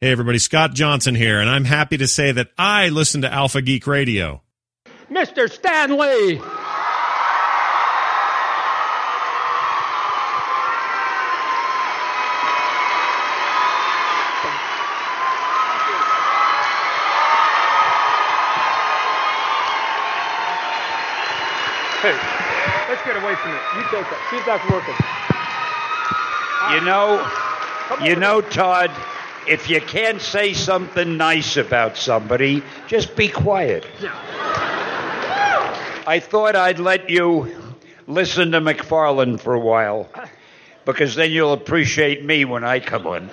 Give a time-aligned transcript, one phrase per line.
[0.00, 3.60] Hey, everybody, Scott Johnson here, and I'm happy to say that I listen to Alpha
[3.60, 4.42] Geek Radio.
[5.10, 5.50] Mr.
[5.50, 6.36] Stan Lee!
[21.98, 22.14] Hey,
[22.88, 23.60] let's get away from it.
[23.74, 24.28] You take that.
[24.30, 24.94] See if that's working.
[26.72, 27.18] You know,
[28.06, 28.92] you know, Todd,
[29.48, 33.86] if you can't say something nice about somebody, just be quiet.
[36.06, 37.74] I thought I'd let you
[38.06, 40.08] listen to McFarlane for a while,
[40.84, 43.30] because then you'll appreciate me when I come on.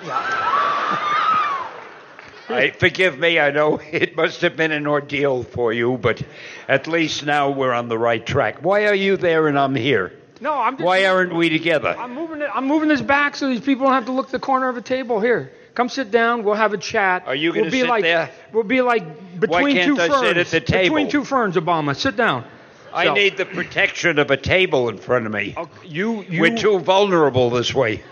[2.48, 6.22] I, forgive me, I know it must have been an ordeal for you, but
[6.68, 8.58] at least now we're on the right track.
[8.62, 10.12] Why are you there and I'm here?
[10.40, 10.84] No, I'm just.
[10.84, 11.96] Why aren't we together?
[11.98, 12.50] I'm moving it.
[12.52, 14.82] I'm moving this back so these people don't have to look the corner of a
[14.82, 15.20] table.
[15.20, 16.42] Here, come sit down.
[16.42, 17.24] We'll have a chat.
[17.26, 18.30] Are you gonna we'll be sit like, there?
[18.52, 20.20] We'll be like between two I ferns.
[20.20, 20.96] sit at the table?
[20.96, 21.94] Between two ferns, Obama.
[21.94, 22.44] Sit down.
[22.92, 25.54] I So- need the protection of a table in front of me.
[25.56, 26.40] Okay, you, you.
[26.40, 28.02] We're too vulnerable this way.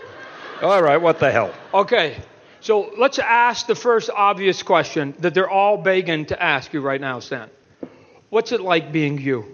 [0.61, 1.53] All right, what the hell?
[1.73, 2.15] Okay,
[2.61, 7.01] so let's ask the first obvious question that they're all begging to ask you right
[7.01, 7.49] now, Stan.
[8.29, 9.45] What's it like being you?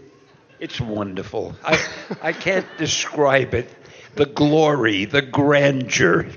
[0.59, 1.56] It's wonderful.
[1.66, 1.80] I,
[2.22, 3.70] I can't describe it.
[4.16, 6.28] The glory, the grandeur.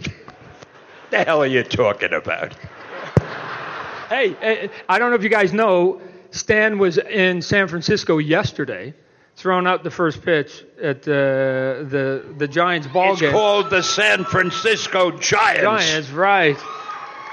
[1.14, 2.54] The hell are you talking about?
[4.08, 8.94] Hey, eh, I don't know if you guys know, Stan was in San Francisco yesterday,
[9.36, 13.32] throwing out the first pitch at the the the Giants ball It's game.
[13.32, 15.62] called the San Francisco Giants.
[15.62, 16.58] Giants, right?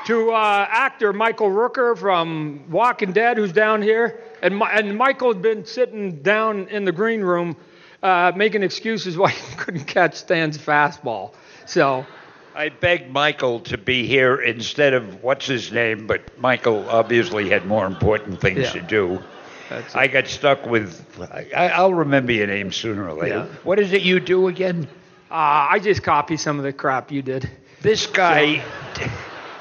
[0.08, 5.42] To uh, actor Michael Rooker from Walking Dead, who's down here, and and Michael had
[5.42, 7.56] been sitting down in the green room,
[8.02, 11.34] uh, making excuses why he couldn't catch Stan's fastball.
[11.66, 12.06] So.
[12.54, 17.66] I begged Michael to be here instead of what's his name, but Michael obviously had
[17.66, 18.72] more important things Yeah.
[18.72, 19.24] to do.
[19.70, 21.06] That's I got stuck with.
[21.32, 23.48] I, I'll remember your name sooner or later.
[23.50, 23.56] Yeah.
[23.64, 24.86] What is it you do again?
[25.30, 25.34] Uh,
[25.72, 27.50] I just copy some of the crap you did.
[27.82, 28.62] This guy,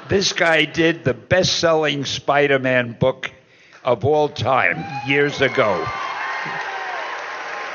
[0.09, 3.31] this guy did the best-selling Spider-Man book
[3.85, 5.87] of all time years ago.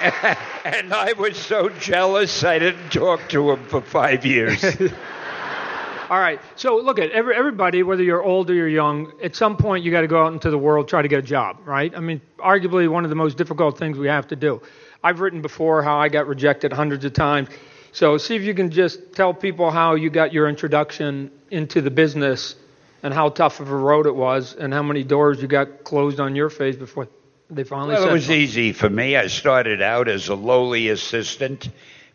[0.76, 4.64] And I was so jealous I didn't talk to him for five years.
[6.10, 6.40] All right.
[6.56, 9.92] So look at every, everybody, whether you're old or you're young, at some point you
[9.92, 11.96] got to go out into the world, try to get a job, right?
[11.96, 14.60] I mean, arguably one of the most difficult things we have to do.
[15.04, 17.48] I've written before how I got rejected hundreds of times.
[17.92, 21.92] So see if you can just tell people how you got your introduction into the
[21.92, 22.56] business
[23.04, 26.18] and how tough of a road it was and how many doors you got closed
[26.18, 27.06] on your face before
[27.50, 28.34] they finally Well, it was no.
[28.34, 29.16] easy for me.
[29.16, 31.68] I started out as a lowly assistant.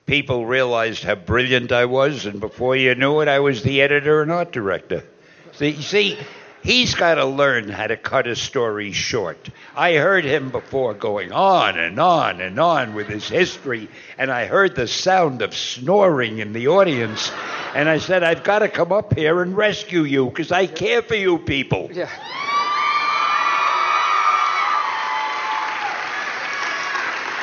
[0.06, 4.22] People realized how brilliant I was, and before you knew it, I was the editor
[4.22, 5.04] and art director.
[5.54, 6.18] See, see
[6.64, 9.50] he's got to learn how to cut a story short.
[9.76, 14.46] I heard him before going on and on and on with his history, and I
[14.46, 17.32] heard the sound of snoring in the audience,
[17.74, 21.02] and I said, I've got to come up here and rescue you because I care
[21.02, 21.90] for you people.
[21.92, 22.10] Yeah.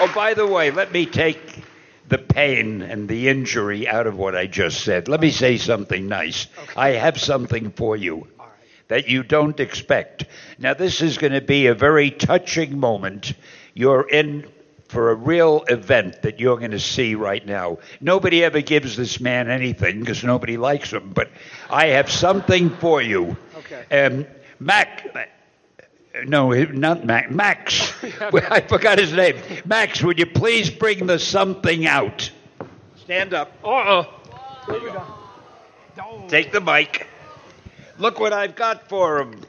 [0.00, 1.64] Oh, by the way, let me take
[2.08, 5.08] the pain and the injury out of what I just said.
[5.08, 6.46] Let me say something nice.
[6.76, 8.28] I have something for you
[8.86, 10.24] that you don't expect.
[10.58, 13.32] Now, this is going to be a very touching moment.
[13.74, 14.46] You're in
[14.88, 17.78] for a real event that you're going to see right now.
[18.00, 21.28] Nobody ever gives this man anything because nobody likes him, but
[21.68, 23.36] I have something for you.
[23.56, 24.04] Okay.
[24.04, 24.26] Um,
[24.58, 25.37] Mac.
[26.26, 27.30] No, not Mac.
[27.30, 27.92] Max.
[28.20, 29.36] I forgot his name.
[29.64, 32.30] Max, would you please bring the something out?
[32.96, 33.52] Stand up.
[33.64, 34.14] Uh-oh.
[36.28, 37.06] Take the mic.
[37.98, 39.40] Look what I've got for him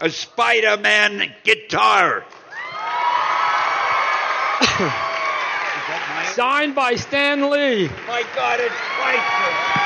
[0.00, 2.24] a Spider Man guitar.
[6.32, 7.88] Signed by Stan Lee.
[8.06, 9.85] My God, it's priceless.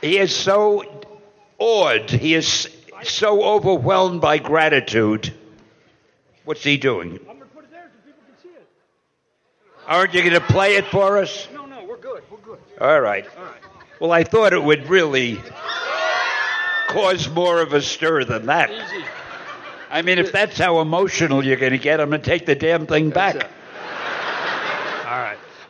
[0.00, 0.84] He is so
[1.58, 2.10] awed.
[2.10, 2.68] He is
[3.02, 5.32] so overwhelmed by gratitude.
[6.44, 7.20] What's he doing?
[7.20, 8.66] I'm going to put it there so people can see it.
[9.86, 11.48] Aren't you going to play it for us?
[11.54, 12.22] No, no, we're good.
[12.30, 12.58] We're good.
[12.80, 13.26] All right.
[14.00, 15.40] Well, I thought it would really
[16.88, 18.70] cause more of a stir than that.
[18.70, 19.04] Easy.
[19.90, 22.54] I mean, if that's how emotional you're going to get, I'm going to take the
[22.54, 23.48] damn thing back.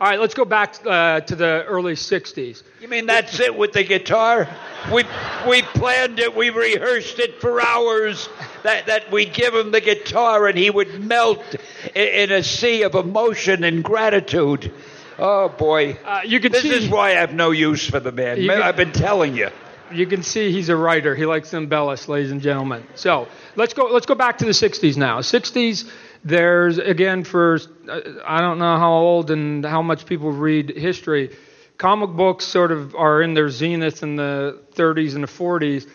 [0.03, 0.19] All right.
[0.19, 2.65] Let's go back uh, to the early 60s.
[2.81, 4.49] You mean that's it with the guitar?
[4.93, 5.05] We
[5.49, 8.29] we planned it, we rehearsed it for hours.
[8.65, 11.55] that, that we'd give him the guitar and he would melt
[11.95, 14.73] in, in a sea of emotion and gratitude.
[15.21, 15.97] Oh boy!
[16.05, 18.39] Uh, you can this see- is why I have no use for the man.
[18.45, 19.51] Can- I've been telling you.
[19.93, 21.15] You can see he's a writer.
[21.15, 22.83] He likes to embellish, ladies and gentlemen.
[22.97, 23.85] So let's go.
[23.87, 25.21] Let's go back to the '60s now.
[25.21, 25.89] '60s.
[26.25, 27.59] There's again for
[27.89, 31.37] uh, I don't know how old and how much people read history.
[31.79, 35.89] Comic books sort of are in their zenith in the 30s and the 40s,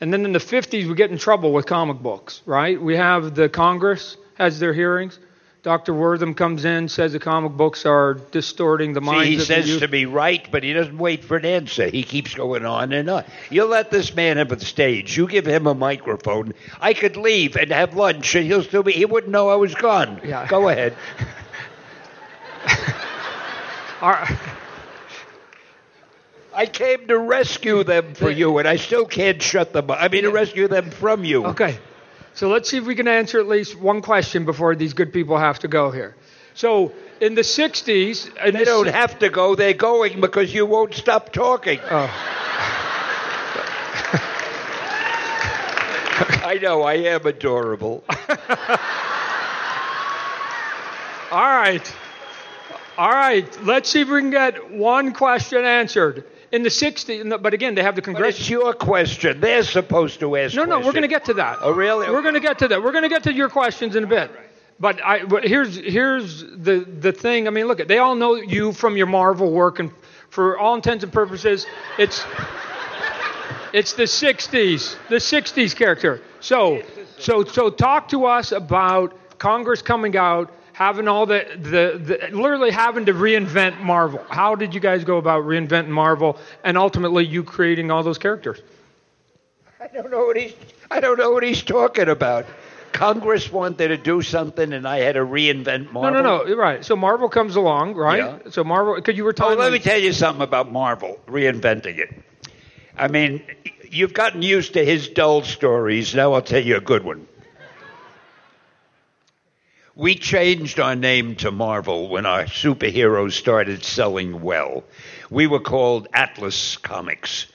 [0.00, 2.42] and then in the 50s we get in trouble with comic books.
[2.44, 2.80] Right?
[2.80, 5.18] We have the Congress has their hearings.
[5.62, 5.92] Dr.
[5.92, 9.44] Wertham comes in, says the comic books are distorting the See, minds he of the
[9.44, 9.80] says youth.
[9.80, 11.86] to be right, but he doesn't wait for an answer.
[11.86, 13.24] He keeps going on and on.
[13.50, 15.14] You let this man up the stage.
[15.18, 16.54] You give him a microphone.
[16.80, 18.92] I could leave and have lunch, and he'll still be.
[18.92, 20.22] He wouldn't know I was gone.
[20.24, 20.46] Yeah.
[20.46, 20.96] Go ahead.
[24.02, 24.38] Right.
[26.54, 29.98] I came to rescue them for you, and I still can't shut them up.
[30.00, 31.44] I mean, to rescue them from you.
[31.46, 31.78] Okay.
[32.40, 35.36] So let's see if we can answer at least one question before these good people
[35.36, 36.16] have to go here.
[36.54, 36.90] So
[37.20, 39.54] in the 60s, in They the don't si- have to go.
[39.54, 41.78] They're going because you won't stop talking.
[41.90, 42.10] Oh.
[46.42, 46.80] I know.
[46.80, 48.04] I am adorable.
[51.30, 51.94] All right.
[52.96, 53.64] All right.
[53.66, 56.24] Let's see if we can get one question answered.
[56.52, 58.38] In the 60s, but again, they have the But Congress.
[58.40, 59.40] it's your question.
[59.40, 60.56] They're supposed to ask.
[60.56, 61.58] No, no, we're going to get to that.
[61.62, 62.10] Oh, really?
[62.10, 62.82] We're going to get to that.
[62.82, 64.32] We're going to get to your questions in a bit.
[64.80, 67.46] But I, but here's here's the the thing.
[67.46, 69.92] I mean, look, they all know you from your Marvel work, and
[70.30, 71.66] for all intents and purposes,
[71.98, 72.24] it's
[73.72, 76.22] it's the '60s, the '60s character.
[76.40, 76.82] So
[77.18, 80.50] so so talk to us about Congress coming out,
[80.80, 84.24] having all the the, the literally having to reinvent Marvel.
[84.30, 88.60] How did you guys go about reinventing Marvel, and ultimately you creating all those characters?
[89.78, 90.54] I don't know what he's.
[90.90, 92.46] I don't know what he's talking about.
[92.92, 96.22] Congress wanted to do something, and I had to reinvent Marvel.
[96.22, 96.56] No, no, no.
[96.56, 96.84] Right.
[96.84, 98.18] So Marvel comes along, right?
[98.18, 98.50] Yeah.
[98.50, 99.58] So Marvel, because you were talking.
[99.58, 99.84] Oh, let me me.
[99.84, 102.10] tell you something about Marvel reinventing it.
[102.96, 103.42] I mean,
[103.88, 106.14] you've gotten used to his dull stories.
[106.14, 107.26] Now I'll tell you a good one.
[110.00, 114.82] We changed our name to Marvel when our superheroes started selling well.
[115.28, 117.48] We were called Atlas Comics.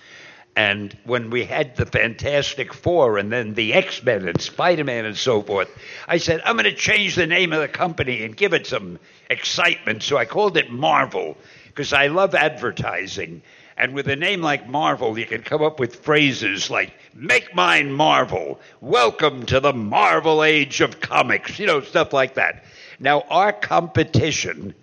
[0.56, 5.06] And when we had the Fantastic Four and then the X Men and Spider Man
[5.06, 5.72] and so forth,
[6.08, 9.00] I said, I'm going to change the name of the company and give it some
[9.28, 10.04] excitement.
[10.04, 13.42] So I called it Marvel because I love advertising.
[13.78, 17.92] And with a name like Marvel, you can come up with phrases like, make mine
[17.92, 22.64] Marvel, welcome to the Marvel age of comics, you know, stuff like that.
[23.00, 24.74] Now, our competition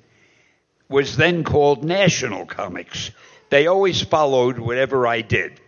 [0.91, 3.11] was then called National Comics.
[3.49, 5.59] They always followed whatever I did.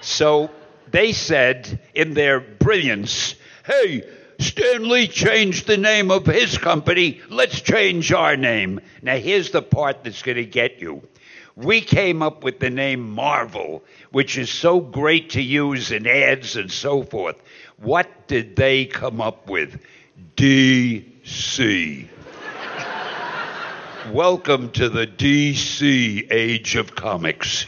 [0.00, 0.50] So
[0.92, 3.34] they said, in their brilliance,
[3.66, 4.04] hey,
[4.38, 7.20] Stan Lee changed the name of his company.
[7.28, 8.80] Let's change our name.
[9.02, 11.02] Now, here's the part that's going to get you.
[11.56, 16.56] We came up with the name Marvel, which is so great to use in ads
[16.56, 17.40] and so forth.
[17.76, 19.78] What did they come up with?
[20.36, 22.08] DC.
[24.10, 27.66] Welcome to the DC age of comics.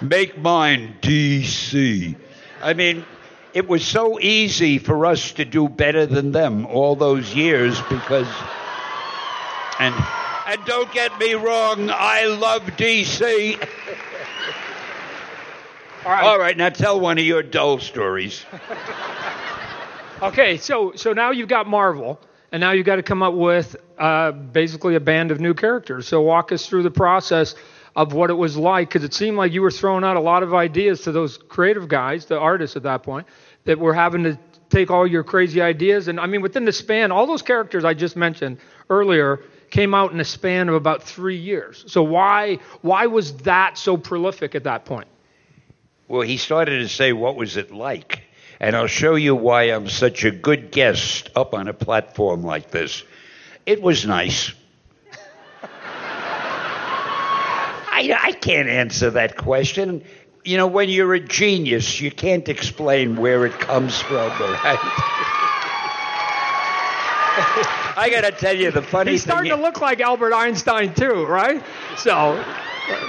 [0.00, 2.14] Make mine DC.
[2.62, 3.04] I mean,
[3.54, 8.28] it was so easy for us to do better than them all those years because.
[9.80, 9.94] And,
[10.46, 13.60] and don't get me wrong, I love DC.
[16.04, 16.24] All right.
[16.24, 18.44] All right, now tell one of your dull stories.
[20.22, 20.56] Okay.
[20.56, 22.18] So so now you've got Marvel,
[22.50, 26.08] and now you've got to come up with uh, basically a band of new characters.
[26.08, 27.54] So walk us through the process
[27.94, 30.42] of what it was like, because it seemed like you were throwing out a lot
[30.42, 33.26] of ideas to those creative guys, the artists at that point,
[33.64, 34.38] that were having to
[34.70, 36.08] take all your crazy ideas.
[36.08, 40.12] And I mean, within the span, all those characters I just mentioned earlier came out
[40.12, 41.84] in a span of about three years.
[41.88, 45.08] So why why was that so prolific at that point?
[46.08, 48.22] Well, he started to say, What was it like?
[48.58, 52.70] And I'll show you why I'm such a good guest up on a platform like
[52.70, 53.04] this.
[53.66, 54.52] It was nice.
[57.98, 60.04] I, I can't answer that question.
[60.44, 65.42] You know, when you're a genius, you can't explain where it comes from, right?
[67.98, 71.26] I got to tell you, the funny He's starting to look like Albert Einstein too,
[71.26, 71.62] right?
[71.98, 72.42] So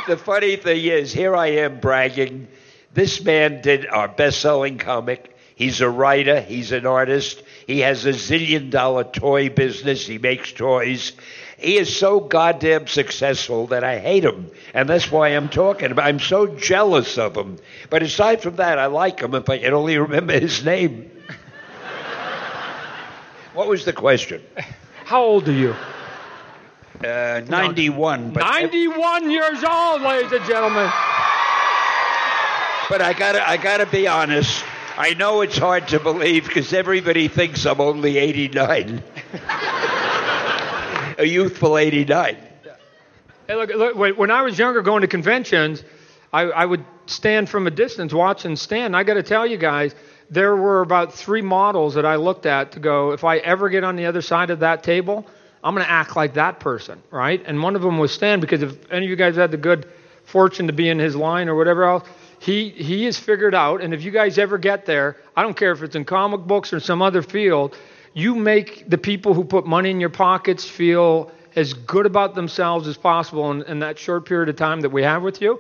[0.06, 2.50] the funny thing is, here I am bragging.
[2.94, 5.34] This man did our best selling comic.
[5.56, 10.52] He's a writer, he's an artist, he has a zillion dollar toy business, he makes
[10.52, 11.14] toys.
[11.58, 14.52] He is so goddamn successful that I hate him.
[14.74, 17.58] And that's why I'm talking about I'm so jealous of him.
[17.90, 21.12] But aside from that, I like him if I can only remember his name.
[23.58, 24.44] What was the question?
[25.06, 25.74] How old are you?
[27.04, 28.34] Uh, 91.
[28.34, 30.84] But, 91 years old, ladies and gentlemen.
[32.88, 34.64] but I gotta, I gotta be honest.
[34.96, 39.02] I know it's hard to believe because everybody thinks I'm only 89.
[41.18, 42.38] A youthful 89.
[43.48, 45.84] Hey, look, look, when- when I was younger going to conventions,
[46.32, 48.94] I, I would stand from a distance watching Stan.
[48.94, 49.96] I got to tell you guys,
[50.30, 53.84] there were about three models that I looked at to go, if I ever get
[53.84, 55.26] on the other side of that table,
[55.64, 57.42] I'm going to act like that person, right?
[57.46, 59.88] And one of them was Stan because if any of you guys had the good
[60.26, 62.08] fortune to be in his line or whatever else,
[62.40, 65.72] he, he has figured out, and if you guys ever get there, I don't care
[65.72, 67.76] if it's in comic books or some other field,
[68.14, 72.88] you make the people who put money in your pockets feel as good about themselves
[72.88, 75.60] as possible in, in that short period of time that we have with you.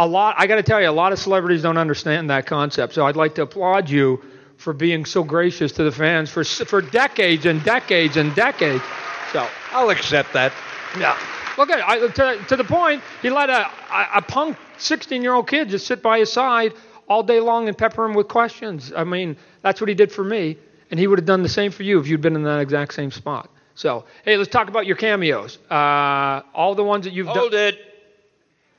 [0.00, 2.94] A lot, I got to tell you, a lot of celebrities don't understand that concept.
[2.94, 4.22] So I'd like to applaud you
[4.56, 8.82] for being so gracious to the fans for for decades and decades and decades.
[9.32, 10.52] So I'll accept that.
[10.98, 11.18] yeah,
[11.58, 11.84] look at it.
[11.88, 15.68] I, to, to the point, he let a, a, a punk 16 year old kid
[15.68, 16.74] just sit by his side
[17.08, 18.92] all day long and pepper him with questions.
[18.94, 20.58] I mean, that's what he did for me,
[20.90, 22.94] and he would have done the same for you if you'd been in that exact
[22.94, 23.50] same spot.
[23.74, 25.58] So, hey, let's talk about your cameos.
[25.70, 27.87] Uh, all the ones that you've Hold done, it.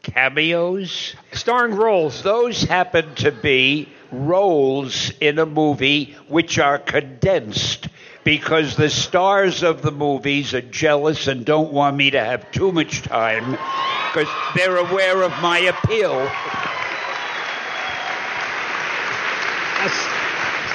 [0.04, 1.16] Cameos?
[1.34, 2.24] starring roles.
[2.24, 7.88] Those happen to be roles in a movie which are condensed
[8.24, 12.72] because the stars of the movies are jealous and don't want me to have too
[12.72, 16.30] much time because they're aware of my appeal.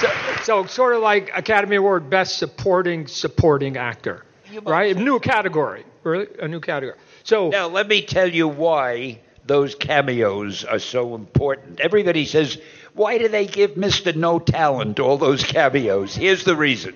[0.00, 0.10] So,
[0.42, 4.24] so sort of like Academy Award Best Supporting Supporting Actor,
[4.62, 4.96] right?
[4.96, 6.98] A new category, really, a new category.
[7.24, 11.80] So Now, let me tell you why those cameos are so important.
[11.80, 12.58] Everybody says,
[12.92, 14.14] why do they give Mr.
[14.14, 16.14] No Talent all those cameos?
[16.14, 16.94] Here's the reason.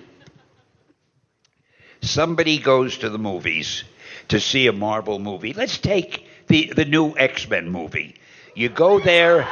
[2.01, 3.83] Somebody goes to the movies
[4.29, 5.53] to see a Marvel movie.
[5.53, 8.15] Let's take the, the new X Men movie.
[8.55, 9.47] You go there,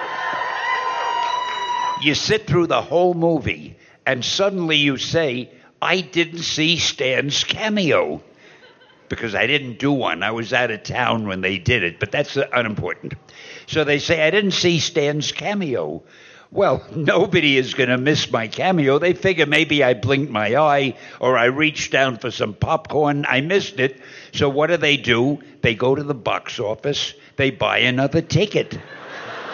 [2.03, 8.21] you sit through the whole movie, and suddenly you say, I didn't see Stan's cameo
[9.09, 10.23] because I didn't do one.
[10.23, 13.13] I was out of town when they did it, but that's unimportant.
[13.65, 16.03] So they say, I didn't see Stan's cameo.
[16.51, 18.99] Well, nobody is going to miss my cameo.
[18.99, 23.25] They figure maybe I blinked my eye or I reached down for some popcorn.
[23.27, 24.01] I missed it.
[24.33, 25.39] So what do they do?
[25.61, 28.77] They go to the box office, they buy another ticket.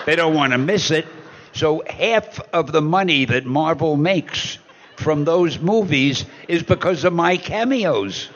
[0.05, 1.07] They don't want to miss it.
[1.53, 4.57] So half of the money that Marvel makes
[4.97, 8.29] from those movies is because of my cameos.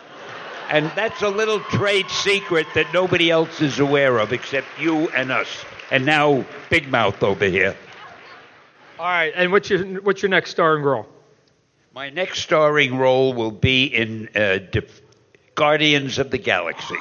[0.69, 5.31] And that's a little trade secret that nobody else is aware of except you and
[5.31, 5.47] us.
[5.91, 7.75] And now, Big Mouth over here.
[8.99, 11.07] all right, and what's your what's your next starring role?
[11.93, 15.01] My next starring role will be in uh, Def-
[15.55, 16.97] Guardians of the Galaxy.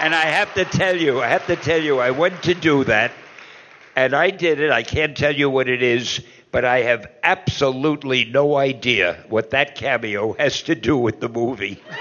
[0.00, 2.84] And I have to tell you, I have to tell you, I went to do
[2.84, 3.12] that,
[3.94, 4.70] and I did it.
[4.70, 9.74] I can't tell you what it is, but I have absolutely no idea what that
[9.74, 11.80] cameo has to do with the movie.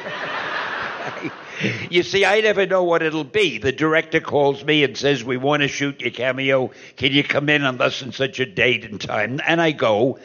[1.89, 3.57] You see, I never know what it'll be.
[3.57, 6.71] The director calls me and says, We want to shoot your cameo.
[6.95, 9.41] Can you come in on thus and such a date and time?
[9.45, 10.19] And I go,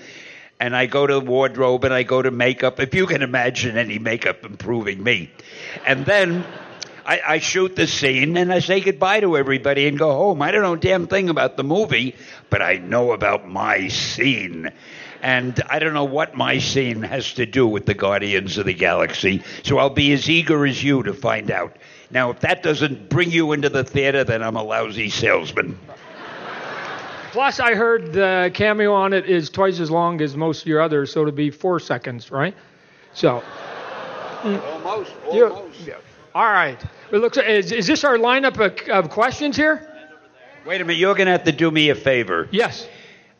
[0.61, 3.76] and I go to the wardrobe and I go to makeup, if you can imagine
[3.76, 5.31] any makeup improving me.
[5.87, 6.45] And then
[7.06, 10.40] I, I shoot the scene and I say goodbye to everybody and go home.
[10.40, 12.16] I don't know a damn thing about the movie,
[12.50, 14.70] but I know about my scene.
[15.23, 18.75] And I don't know what my scene has to do with the Guardians of the
[18.75, 21.76] Galaxy, so I'll be as eager as you to find out.
[22.11, 25.78] Now, if that doesn't bring you into the theater, then I'm a lousy salesman.
[27.32, 30.80] Plus, I heard the cameo on it is twice as long as most of your
[30.80, 32.54] others, so it'll be four seconds, right?
[33.14, 33.42] So,
[34.44, 35.87] Almost, almost.
[35.87, 35.94] you-
[36.35, 36.83] all right.
[37.12, 37.37] It looks.
[37.37, 39.91] Is, is this our lineup of, of questions here?
[40.67, 42.49] Wait a minute, you're going to have to do me a favor.
[42.50, 42.88] Yes.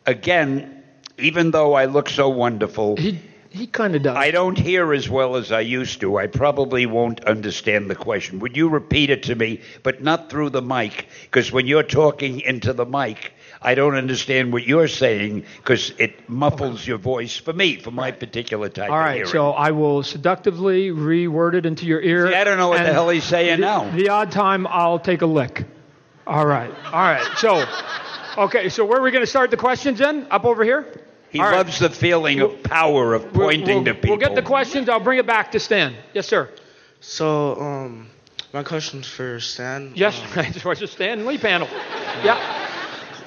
[0.05, 0.83] Again,
[1.17, 4.17] even though I look so wonderful, He he kind of does.
[4.17, 6.17] I don't hear as well as I used to.
[6.17, 8.39] I probably won't understand the question.
[8.39, 11.07] Would you repeat it to me, but not through the mic?
[11.23, 13.31] Because when you're talking into the mic,
[13.65, 18.11] I don't understand what you're saying because it muffles your voice for me, for my
[18.11, 19.31] particular type All of right, hearing.
[19.31, 22.27] so I will seductively reword it into your ear.
[22.27, 23.89] See, I don't know what the hell he's saying the, now.
[23.89, 25.65] The odd time I'll take a lick.
[26.27, 27.27] All right, all right.
[27.37, 27.65] So,
[28.37, 30.27] okay, so where are we going to start the questions then?
[30.29, 31.01] Up over here?
[31.31, 31.57] he all right.
[31.57, 34.09] loves the feeling of power of We'll- pointing we'll, to people.
[34.11, 34.87] We'll get the questions.
[34.89, 35.95] I'll bring it back to Stan.
[36.13, 36.49] Yes, sir.
[37.01, 38.07] So, um,
[38.53, 39.91] my question's for Stan.
[39.95, 41.67] Yes, Um, it was a Stan Lee panel.
[42.23, 42.71] Yeah.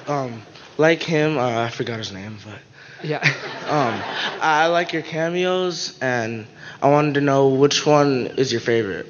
[0.09, 0.41] Um,
[0.77, 2.59] like him, uh, I forgot his name, but
[3.07, 3.23] Yeah.
[3.69, 4.01] Um,
[4.41, 6.47] I like your cameos, and
[6.81, 9.05] I wanted to know which one is your favorite.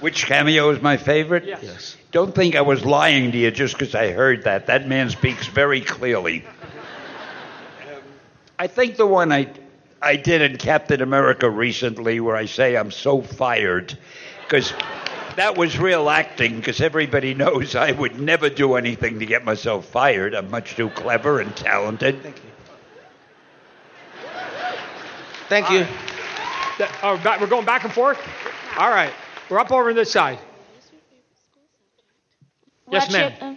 [0.00, 1.44] Which cameo is my favorite?
[1.44, 1.60] Yes.
[1.62, 1.96] Yes.
[2.10, 4.66] Don't think I was lying to you just because I heard that.
[4.66, 6.44] That man speaks very clearly.
[6.44, 8.02] Um,
[8.58, 9.48] I think the one I,
[10.02, 13.96] I did in Captain America recently, where I say I'm so fired,
[14.42, 14.72] because
[15.36, 19.86] that was real acting, because everybody knows I would never do anything to get myself
[19.86, 20.34] fired.
[20.34, 22.22] I'm much too clever and talented.
[22.22, 22.50] Thank you.
[25.48, 25.80] Thank you.
[26.78, 28.18] That- oh, we're going back and forth?
[28.76, 29.12] All right.
[29.48, 30.38] We're up over this side.
[32.90, 33.32] Yes, What's ma'am.
[33.40, 33.54] Your, uh,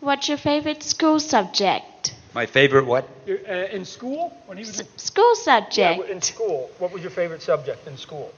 [0.00, 2.14] what's your favorite school subject?
[2.34, 3.08] My favorite what?
[3.26, 4.36] You're, uh, in school?
[4.46, 6.10] When he was S- school yeah, subject.
[6.10, 8.32] in school, what was your favorite subject in school?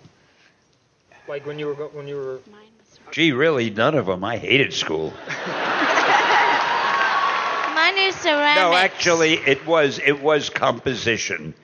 [1.28, 2.40] Like when you were go- when you were
[3.10, 4.24] Gee, really, none of them.
[4.24, 5.12] I hated school.
[7.74, 8.56] Mine is ceramics.
[8.60, 11.54] No, actually, it was it was composition.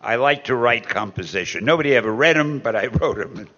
[0.00, 1.64] I like to write composition.
[1.64, 3.48] Nobody ever read them, but I wrote them,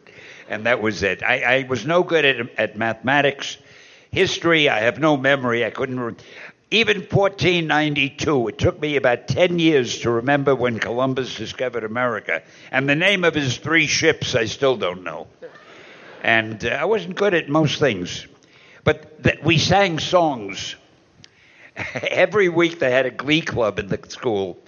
[0.48, 1.22] and that was it.
[1.22, 3.58] I, I was no good at at mathematics,
[4.10, 4.68] history.
[4.68, 5.64] I have no memory.
[5.64, 6.00] I couldn't.
[6.00, 6.14] Re-
[6.70, 8.48] even 1492.
[8.48, 13.22] It took me about 10 years to remember when Columbus discovered America, and the name
[13.22, 15.28] of his three ships I still don't know.
[16.24, 18.26] And uh, I wasn't good at most things,
[18.82, 20.74] but th- we sang songs.
[21.94, 24.58] Every week they had a glee club in the school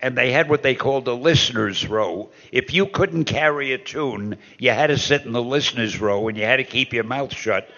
[0.00, 2.30] and they had what they called a listener's row.
[2.52, 6.38] If you couldn't carry a tune you had to sit in the listener's row and
[6.38, 7.68] you had to keep your mouth shut.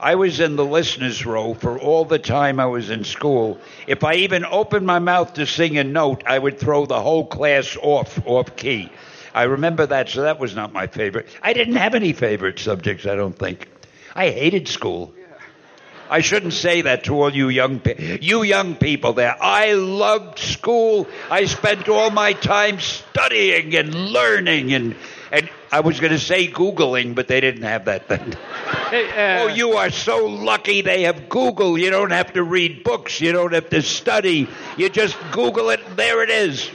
[0.00, 3.58] I was in the listener's row for all the time i was in school.
[3.86, 7.26] If i even opened my mouth to sing a note i would throw the whole
[7.26, 8.90] class off off key
[9.34, 13.06] i remember that so that was not my favorite i didn't have any favorite subjects
[13.06, 13.68] i don't think
[14.14, 15.12] i hated school
[16.10, 19.36] I shouldn't say that to all you young pe- you young people there.
[19.38, 21.06] I loved school.
[21.30, 24.96] I spent all my time studying and learning and
[25.30, 28.34] and I was going to say googling, but they didn't have that then.
[28.88, 31.76] Hey, uh, oh, you are so lucky they have Google.
[31.76, 33.20] You don't have to read books.
[33.20, 34.48] You don't have to study.
[34.78, 35.80] You just Google it.
[35.86, 36.70] and There it is.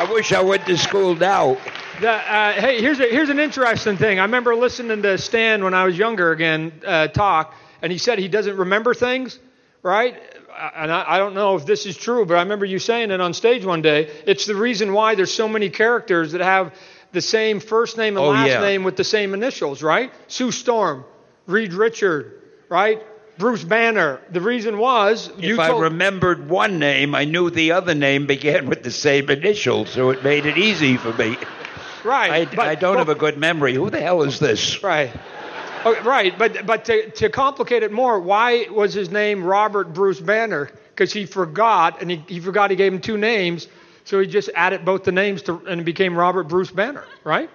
[0.00, 1.58] I wish I went to school now.
[2.00, 4.18] The, uh, hey, here's a, here's an interesting thing.
[4.18, 8.18] I remember listening to Stan when I was younger again uh, talk, and he said
[8.18, 9.38] he doesn't remember things,
[9.82, 10.14] right?
[10.56, 13.10] Uh, And I, I don't know if this is true, but I remember you saying
[13.10, 14.10] it on stage one day.
[14.26, 16.74] It's the reason why there's so many characters that have
[17.12, 18.60] the same first name and Oh, last yeah.
[18.62, 20.10] name with the same initials, right?
[20.28, 21.04] Sue Storm,
[21.46, 23.02] Reed Richard, right?
[23.40, 24.20] Bruce Banner.
[24.30, 28.26] The reason was you If I told, remembered one name, I knew the other name
[28.26, 31.36] began with the same initial, so it made it easy for me.
[32.04, 32.30] right.
[32.30, 33.74] I, but- I don't but- have a good memory.
[33.74, 34.82] Who the hell is this?
[34.84, 35.10] Right.
[35.86, 40.20] Okay, right, but but to, to complicate it more, why was his name Robert Bruce
[40.20, 40.70] Banner?
[40.90, 43.66] Because he forgot, and he, he forgot he gave him two names,
[44.04, 47.48] so he just added both the names to, and it became Robert Bruce Banner, right?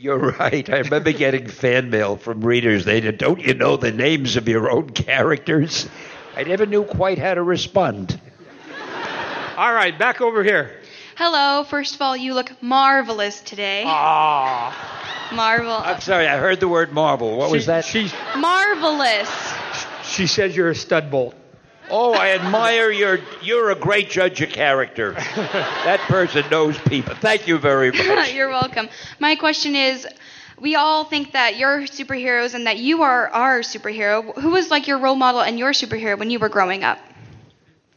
[0.00, 0.70] You're right.
[0.70, 2.86] I remember getting fan mail from readers.
[2.86, 5.86] They said, Don't you know the names of your own characters?
[6.34, 8.18] I never knew quite how to respond.
[9.58, 10.80] All right, back over here.
[11.16, 11.64] Hello.
[11.64, 13.82] First of all, you look marvelous today.
[13.84, 15.70] Ah, Marvel.
[15.70, 17.36] I'm sorry, I heard the word marble.
[17.36, 17.84] What was that?
[17.84, 19.28] She's marvelous.
[20.04, 21.34] she says you're a stud bolt.
[21.90, 23.18] Oh, I admire your.
[23.42, 25.12] You're a great judge of character.
[25.12, 27.14] that person knows people.
[27.16, 28.32] Thank you very much.
[28.32, 28.88] You're welcome.
[29.18, 30.06] My question is.
[30.58, 34.38] We all think that you're superheroes and that you are our superhero.
[34.38, 36.98] Who was like your role model and your superhero when you were growing up?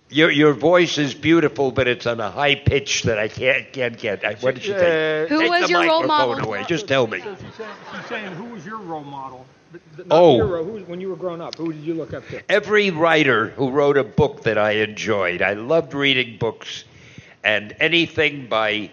[0.09, 3.97] Your your voice is beautiful, but it's on a high pitch that I can't can't
[3.97, 4.23] get.
[4.23, 5.27] I, what did you think?
[5.29, 6.45] Who Take was the your role microphone model?
[6.45, 6.63] away.
[6.65, 7.17] Just tell me.
[7.17, 7.25] She's
[7.57, 9.45] saying, she's saying, who was your role model?
[10.09, 10.37] Oh.
[10.37, 12.51] Your, who, when you were growing up, who did you look up to?
[12.51, 16.83] Every writer who wrote a book that I enjoyed, I loved reading books,
[17.43, 18.89] and anything by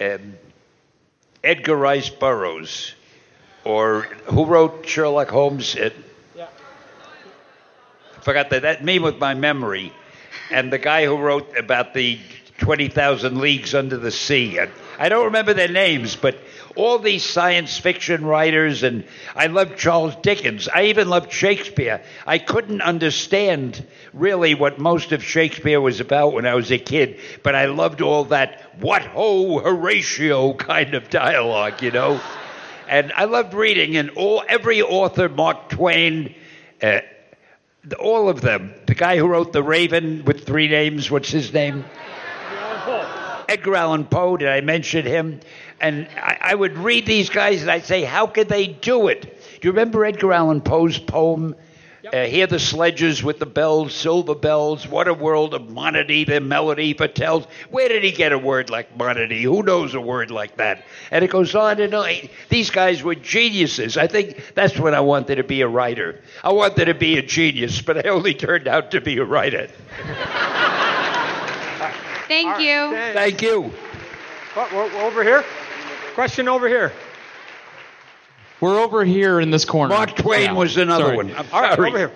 [0.00, 0.34] um,
[1.44, 2.94] Edgar Rice Burroughs,
[3.64, 5.74] or who wrote Sherlock Holmes.
[5.74, 5.94] It,
[6.36, 6.46] Yeah.
[8.20, 8.62] forgot that.
[8.62, 9.92] That me with my memory,
[10.50, 12.18] and the guy who wrote about the
[12.58, 14.58] twenty thousand leagues under the sea.
[14.60, 16.36] I, I don't remember their names, but
[16.76, 20.68] all these science fiction writers, and I loved Charles Dickens.
[20.68, 22.02] I even loved Shakespeare.
[22.26, 27.18] I couldn't understand really what most of Shakespeare was about when I was a kid,
[27.42, 32.20] but I loved all that "what ho Horatio" kind of dialogue, you know.
[32.88, 36.34] And I loved reading, and all every author, Mark Twain.
[36.82, 37.00] Uh,
[38.00, 38.74] all of them.
[38.86, 41.84] The guy who wrote The Raven with three names, what's his name?
[43.48, 44.36] Edgar Allan Poe.
[44.36, 45.40] Did I mention him?
[45.80, 49.22] And I, I would read these guys and I'd say, how could they do it?
[49.22, 51.54] Do you remember Edgar Allan Poe's poem,
[52.06, 54.86] Uh, hear the sledges with the bells, silver bells.
[54.86, 57.46] What a world of monody, the melody Patel's.
[57.70, 59.42] Where did he get a word like monody?
[59.42, 60.84] Who knows a word like that?
[61.10, 62.28] And it goes on and on.
[62.48, 63.96] These guys were geniuses.
[63.96, 66.20] I think that's when I wanted to be a writer.
[66.44, 69.66] I wanted to be a genius, but I only turned out to be a writer.
[72.28, 72.94] Thank you.
[73.14, 73.72] Thank you.
[74.54, 75.44] What, what, over here?
[76.16, 76.92] Question over here.
[78.62, 79.94] We're over here in this corner.
[79.94, 80.52] Mark Twain Yeah.
[80.54, 81.16] was another Sorry.
[81.18, 81.30] one.
[81.36, 82.10] I'm All right, over here.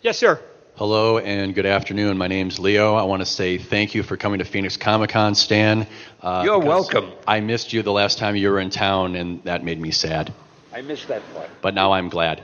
[0.00, 0.40] Yes, sir.
[0.76, 2.16] Hello and good afternoon.
[2.16, 2.94] My name's Leo.
[2.94, 5.86] I want to say thank you for coming to Phoenix Comic Con, Stan.
[6.22, 7.12] Uh, You're welcome.
[7.28, 10.32] I missed you the last time you were in town, and that made me sad.
[10.74, 11.50] I missed that part.
[11.60, 12.42] But now I'm glad.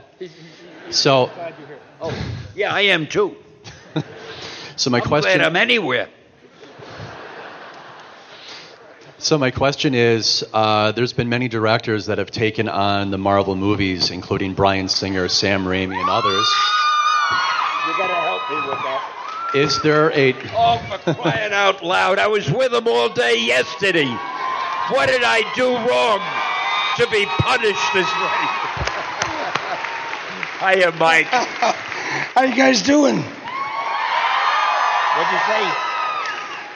[0.91, 1.31] So,
[1.99, 2.13] Oh,
[2.55, 3.35] Yeah, I am too.
[4.75, 5.35] so my I'm question.
[5.39, 6.09] glad I'm anywhere.
[9.21, 13.57] So my question is, uh, there's been many directors that have taken on the Marvel
[13.57, 16.47] movies, including Bryan Singer, Sam Raimi, and others.
[17.85, 19.01] You gotta help me with that.
[19.55, 22.17] Is there a Oh, for crying out loud.
[22.17, 24.07] I was with him all day yesterday.
[24.87, 26.21] What did I do wrong
[26.97, 28.47] to be punished this way?
[30.79, 31.25] Hiya, Mike.
[31.27, 33.17] How you guys doing?
[33.17, 33.33] What'd
[35.33, 35.73] you say?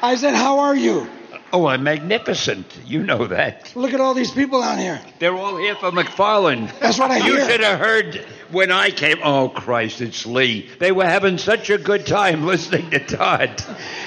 [0.01, 1.07] I said, how are you?
[1.55, 2.65] Oh, I'm magnificent.
[2.83, 3.71] You know that.
[3.75, 4.99] Look at all these people out here.
[5.19, 6.67] They're all here for McFarlane.
[6.79, 7.43] That's what I You hear.
[7.45, 9.19] You should have heard when I came.
[9.23, 10.67] Oh, Christ, it's Lee.
[10.79, 13.63] They were having such a good time listening to Todd.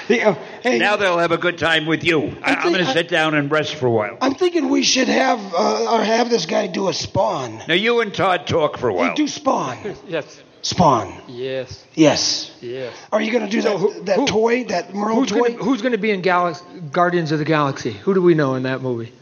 [0.08, 2.36] The- uh, hey, Now they'll have a good time with you.
[2.42, 4.18] I, I'm going to sit down and rest for a while.
[4.20, 7.62] I'm thinking we should have uh, or have this guy do a spawn.
[7.68, 9.14] Now, you and Todd talk for a Hey, while.
[9.14, 9.94] do spawn.
[10.08, 10.42] Yes.
[10.70, 11.14] Spawn.
[11.28, 11.84] Yes.
[11.94, 12.50] Yes.
[12.60, 12.92] Yes.
[13.12, 15.50] Are you going to do that, who- that who- toy, that Merle Who's toy?
[15.52, 17.92] gonna, who's going to be in Galax- Guardians of the Galaxy?
[17.92, 19.12] Who do we know in that movie?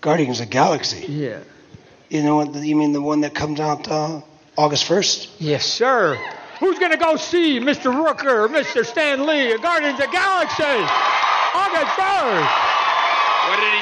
[0.00, 1.04] Guardians of the Galaxy.
[1.08, 1.38] Yeah.
[2.10, 4.20] You know, what- you mean the one that comes out uh,
[4.56, 5.30] August 1st?
[5.40, 6.16] Yes, sir.
[6.60, 7.90] Who's going to go see Mr.
[7.92, 8.86] Rooker, Mr.
[8.86, 10.62] Stan Lee, Guardians of the Galaxy?
[10.62, 12.50] August 1st.
[13.48, 13.81] What did he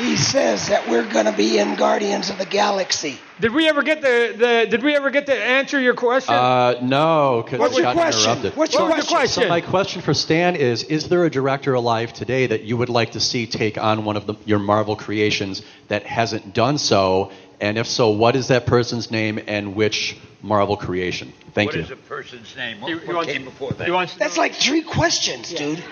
[0.00, 3.18] He says that we're going to be in Guardians of the Galaxy.
[3.38, 6.34] Did we ever get the, the Did we ever get to answer your question?
[6.34, 8.30] Uh, no, because What's it your got question?
[8.30, 8.56] interrupted.
[8.56, 9.42] What's your What was the question?
[9.42, 12.88] So my question for Stan is: Is there a director alive today that you would
[12.88, 17.30] like to see take on one of the, your Marvel creations that hasn't done so?
[17.60, 21.32] And if so, what is that person's name and which Marvel creation?
[21.52, 21.82] Thank What you.
[21.82, 22.80] is a person's name?
[22.80, 23.84] What, He- what he wants- came before that?
[23.84, 25.82] he wants That's like three questions, dude.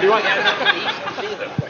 [0.00, 0.26] he wants-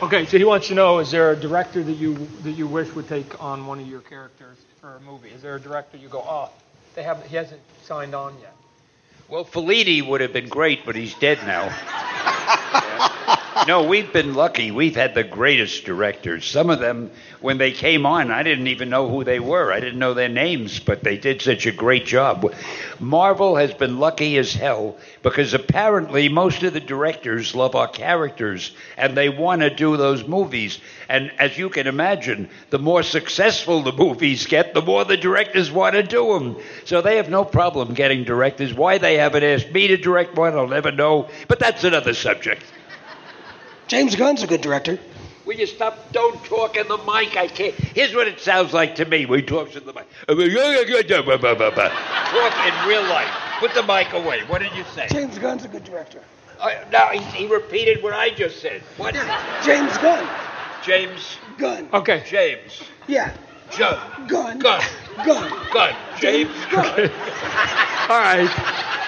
[0.03, 2.89] okay, so he wants to know: Is there a director that you that you wish
[2.95, 5.29] would take on one of your characters for a movie?
[5.31, 6.49] Is there a director you go, oh,
[6.95, 8.55] they haven't, he hasn't signed on yet?
[9.29, 11.69] Well, Fellini would have been great, but he's dead now.
[13.67, 14.71] no, we've been lucky.
[14.71, 16.45] We've had the greatest directors.
[16.45, 19.73] Some of them, when they came on, I didn't even know who they were.
[19.73, 22.53] I didn't know their names, but they did such a great job.
[23.01, 28.73] Marvel has been lucky as hell because apparently most of the directors love our characters
[28.97, 30.81] and they want to do those movies.
[31.09, 35.71] And as you can imagine, the more successful the movies get, the more the directors
[35.71, 36.57] want to do them.
[36.85, 38.75] So they have no problem getting directors.
[38.75, 41.29] Why they haven't asked me to direct one, I'll never know.
[41.49, 42.63] But that's another subject.
[43.89, 44.99] James Gunn's a good director.
[45.45, 46.11] Will you stop?
[46.13, 47.37] Don't talk in the mic.
[47.37, 47.75] I can't.
[47.75, 50.07] Here's what it sounds like to me when he talks in the mic.
[52.31, 53.31] Talk in real life.
[53.59, 54.41] Put the mic away.
[54.47, 55.07] What did you say?
[55.11, 56.21] James Gunn's a good director.
[56.59, 58.81] Uh, now he, he repeated what I just said.
[58.97, 59.15] What?
[59.65, 60.27] James Gunn.
[60.83, 61.37] James.
[61.59, 61.89] Gunn.
[61.93, 62.23] Okay.
[62.27, 62.83] James.
[63.07, 63.37] Yeah.
[63.77, 64.27] John.
[64.27, 64.59] Gunn.
[64.59, 64.83] Gun.
[65.25, 65.53] Gunn.
[65.73, 65.95] Gun.
[66.19, 66.51] James.
[66.71, 66.85] Gun.
[68.09, 68.51] All right.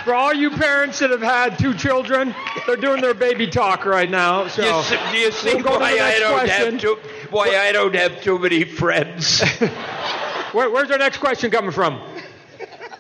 [0.05, 2.33] For all you parents that have had two children,
[2.67, 4.47] they're doing their baby talk right now.
[4.47, 6.73] So You see, do you see we'll go to why the I next don't question.
[6.73, 6.99] have too
[7.31, 9.43] why I don't have too many friends?
[10.53, 12.01] Where, where's our next question coming from?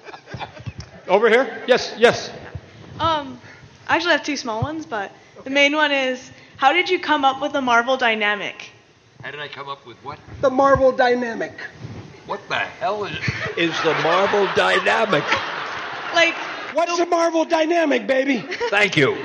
[1.08, 1.62] Over here?
[1.68, 2.30] Yes, yes.
[2.98, 3.40] Um,
[3.86, 5.12] I actually have two small ones, but
[5.44, 8.72] the main one is how did you come up with the Marvel dynamic?
[9.22, 10.18] How did I come up with what?
[10.40, 11.52] The Marvel dynamic.
[12.26, 13.16] What the hell is,
[13.56, 15.24] is the Marvel dynamic?
[16.14, 16.34] Like
[16.74, 18.44] What's the Marvel dynamic, baby?
[18.68, 19.16] Thank you.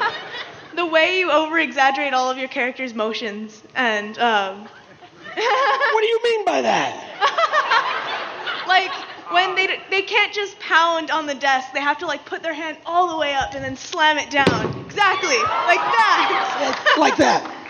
[0.74, 4.62] the way you over exaggerate all of your characters' motions and um,
[5.34, 8.64] What do you mean by that?
[8.68, 8.92] like
[9.32, 12.52] when they they can't just pound on the desk, they have to like put their
[12.52, 14.84] hand all the way up and then slam it down.
[14.84, 16.96] Exactly like that.
[16.98, 17.61] Like that.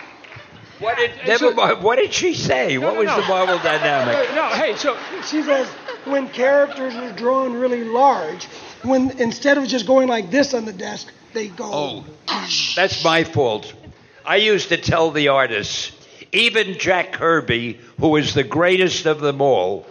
[0.83, 1.81] What did never mind.
[1.81, 2.77] What did she say?
[2.77, 3.21] what no, was no.
[3.21, 4.35] the Marvel dynamic?
[4.35, 5.67] No, hey, so She says
[6.05, 8.45] when characters are drawn really large,
[8.83, 11.69] when instead of just going like this on the desk, they go.
[11.71, 12.05] Oh,
[12.75, 13.73] that's my fault.
[14.25, 15.91] I used to tell the artists,
[16.31, 19.85] even Jack Kirby, who is the greatest of them all,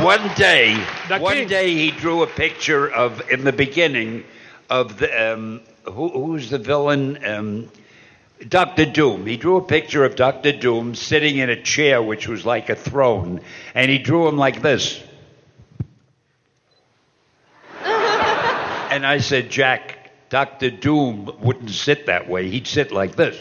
[0.00, 0.74] One day,
[1.08, 1.48] The one king.
[1.48, 4.22] day he drew a picture of in the beginning
[4.70, 7.18] of the um, who, who's the villain?
[7.24, 7.68] Um,
[8.46, 9.26] Doctor Doom.
[9.26, 12.76] He drew a picture of Doctor Doom sitting in a chair which was like a
[12.76, 13.40] throne,
[13.74, 15.02] and he drew him like this.
[17.84, 22.48] and I said, Jack, Doctor Doom wouldn't sit that way.
[22.48, 23.36] He'd sit like this.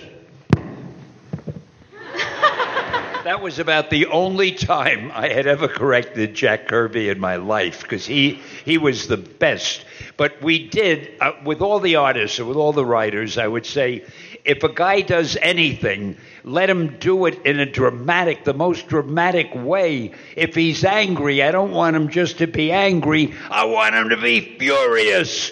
[3.28, 7.82] That was about the only time I had ever corrected Jack Kirby in my life
[7.82, 9.84] because he he was the best.
[10.16, 13.38] But we did uh, with all the artists and with all the writers.
[13.38, 14.06] I would say,
[14.48, 19.54] if a guy does anything, let him do it in a dramatic, the most dramatic
[19.54, 20.14] way.
[20.38, 23.34] If he's angry, I don't want him just to be angry.
[23.52, 25.52] I want him to be furious.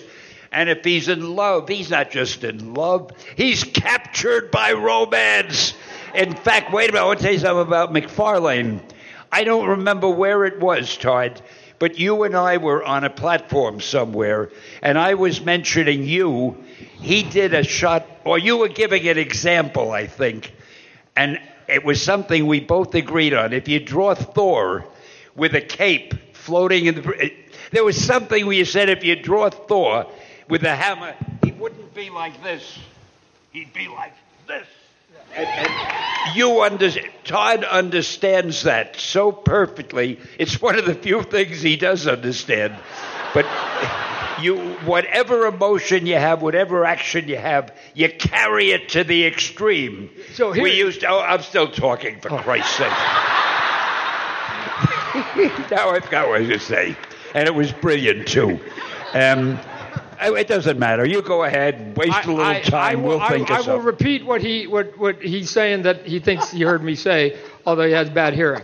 [0.54, 5.74] And if he's in love, he's not just in love, he's captured by romance.
[6.14, 8.80] In fact, wait a minute, I want to tell you something about McFarlane.
[9.30, 11.42] I don't remember where it was, Todd,
[11.86, 14.50] but you and I were on a platform somewhere,
[14.82, 16.64] and I was mentioning you.
[17.00, 20.52] He did a shot, or you were giving an example, I think,
[21.16, 23.54] and it was something we both agreed on.
[23.54, 24.84] If you draw Thor
[25.36, 27.32] with a cape floating in the.
[27.70, 30.08] There was something where you said if you draw Thor
[30.50, 32.80] with a hammer, he wouldn't be like this.
[33.52, 34.16] He'd be like
[34.48, 34.66] this.
[35.36, 40.20] And, and you understand, Todd understands that so perfectly.
[40.38, 42.76] It's one of the few things he does understand.
[43.34, 43.46] But
[44.42, 50.10] you, whatever emotion you have, whatever action you have, you carry it to the extreme.
[50.34, 51.04] So here- we used.
[51.04, 52.88] Oh, I'm still talking for Christ's sake.
[55.72, 56.96] now I've got what to say,
[57.34, 58.60] and it was brilliant too.
[59.14, 59.60] Um,
[60.22, 61.06] it doesn't matter.
[61.06, 62.74] You go ahead, waste a little I, time.
[62.74, 65.84] I will, we'll I- think I, of will repeat what he what, what he's saying
[65.84, 68.64] that he thinks he heard me say, although he has bad hearing.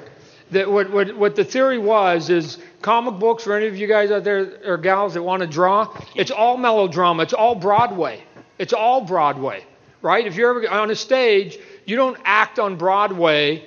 [0.51, 4.11] That what, what what the theory was is comic books for any of you guys
[4.11, 5.95] out there or gals that want to draw.
[6.15, 7.23] It's all melodrama.
[7.23, 8.23] It's all Broadway.
[8.59, 9.63] It's all Broadway,
[10.01, 10.25] right?
[10.25, 13.65] If you're ever on a stage, you don't act on Broadway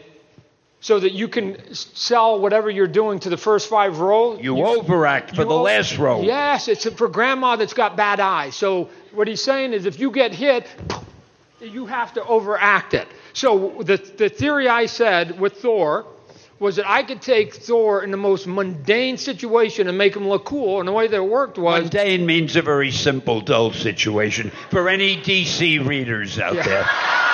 [0.85, 4.39] so that you can sell whatever you're doing to the first five rows.
[4.43, 6.21] You overact for You the o- last row.
[6.21, 8.55] Yes, it's for grandma that's got bad eyes.
[8.55, 10.67] So what he's saying is if you get hit,
[11.63, 13.09] you have to overact it.
[13.33, 16.05] So the, the theory I said with Thor
[16.59, 20.45] was that I could take Thor in the most mundane situation and make him look
[20.45, 20.81] cool.
[20.81, 24.91] And the way that it worked was Mundane means a very simple, dull situation for
[24.91, 26.63] any DC readers out Yeah.
[26.63, 26.87] there.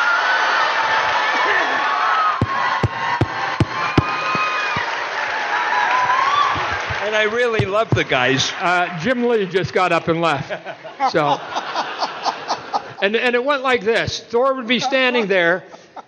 [7.21, 8.51] I really love the guys.
[8.61, 10.51] uh, Jim Lee just got up and left.
[11.11, 11.39] So,
[13.03, 15.65] and and it went like this: Thor would be standing there,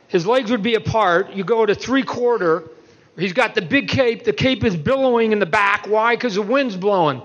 [0.09, 1.35] his legs would be apart.
[1.35, 2.71] You go to three quarter.
[3.19, 4.25] He's got the big cape.
[4.25, 5.87] The cape is billowing in the back.
[5.87, 6.15] Why?
[6.15, 7.21] Because the wind's blowing.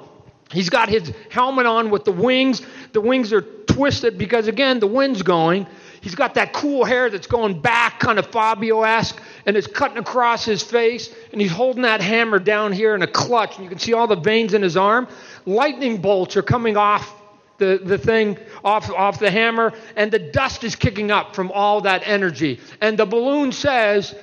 [0.52, 2.62] He's got his helmet on with the wings.
[2.92, 5.66] The wings are twisted because again the wind's going.
[6.02, 10.46] He's got that cool hair that's going back, kind of Fabio-esque, and it's cutting across
[10.46, 11.14] his face.
[11.32, 14.08] And he's holding that hammer down here in a clutch, and you can see all
[14.08, 15.08] the veins in his arm.
[15.46, 17.14] Lightning bolts are coming off
[17.58, 21.82] the, the thing, off, off the hammer, and the dust is kicking up from all
[21.82, 22.60] that energy.
[22.82, 24.16] And the balloon says,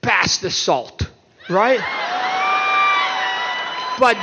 [0.00, 1.10] pass the salt,
[1.48, 1.78] right?
[3.98, 4.16] but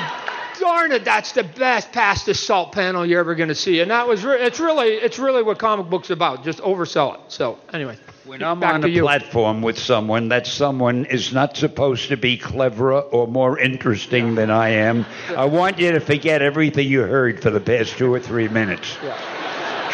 [0.59, 3.79] darn it, that's the best pass the salt panel you're ever going to see.
[3.81, 6.43] And that was re- it's really it's really what comic books are about.
[6.43, 7.19] Just oversell it.
[7.29, 9.01] So anyway, When I'm back on a you.
[9.03, 14.51] platform with someone, that someone is not supposed to be cleverer or more interesting than
[14.51, 15.05] I am.
[15.35, 18.97] I want you to forget everything you heard for the past two or three minutes.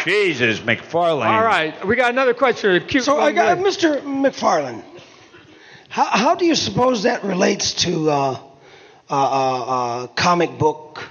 [0.04, 1.26] Jesus, McFarlane.
[1.26, 2.80] All right, we got another question.
[2.86, 4.00] Cute So I got with- Mr.
[4.02, 4.84] McFarlane.
[5.88, 8.38] How, how do you suppose that relates to uh,
[9.08, 11.02] uh, uh, uh, comic book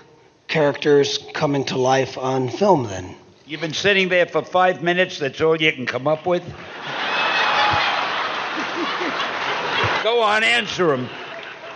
[0.47, 2.84] characters coming to life on film?
[2.88, 3.15] Then
[3.47, 5.19] You've been sitting there for five minutes.
[5.19, 6.43] That's all you can come up with?
[10.03, 11.10] Go on, answer him.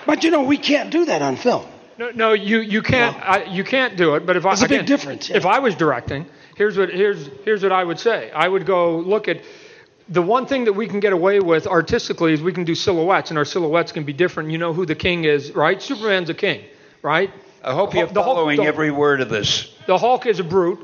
[0.06, 1.66] But you know, we can't do that on film.
[1.98, 4.26] No, no, you you can't I, you can't do it.
[4.26, 5.38] But if I There's a big again, difference, yeah.
[5.38, 8.32] If I was directing, here's what here's here's what I would say.
[8.32, 9.42] I would go look at
[10.10, 13.30] the one thing that we can get away with artistically is we can do silhouettes,
[13.32, 14.52] and our silhouettes can be different.
[14.52, 15.82] You know who the king is, right?
[15.82, 16.62] Superman's a king,
[17.02, 17.32] right?
[17.64, 19.70] I hope you're Hulk- the Hulk- following the- every word of this.
[19.86, 20.80] The Hulk is a brute,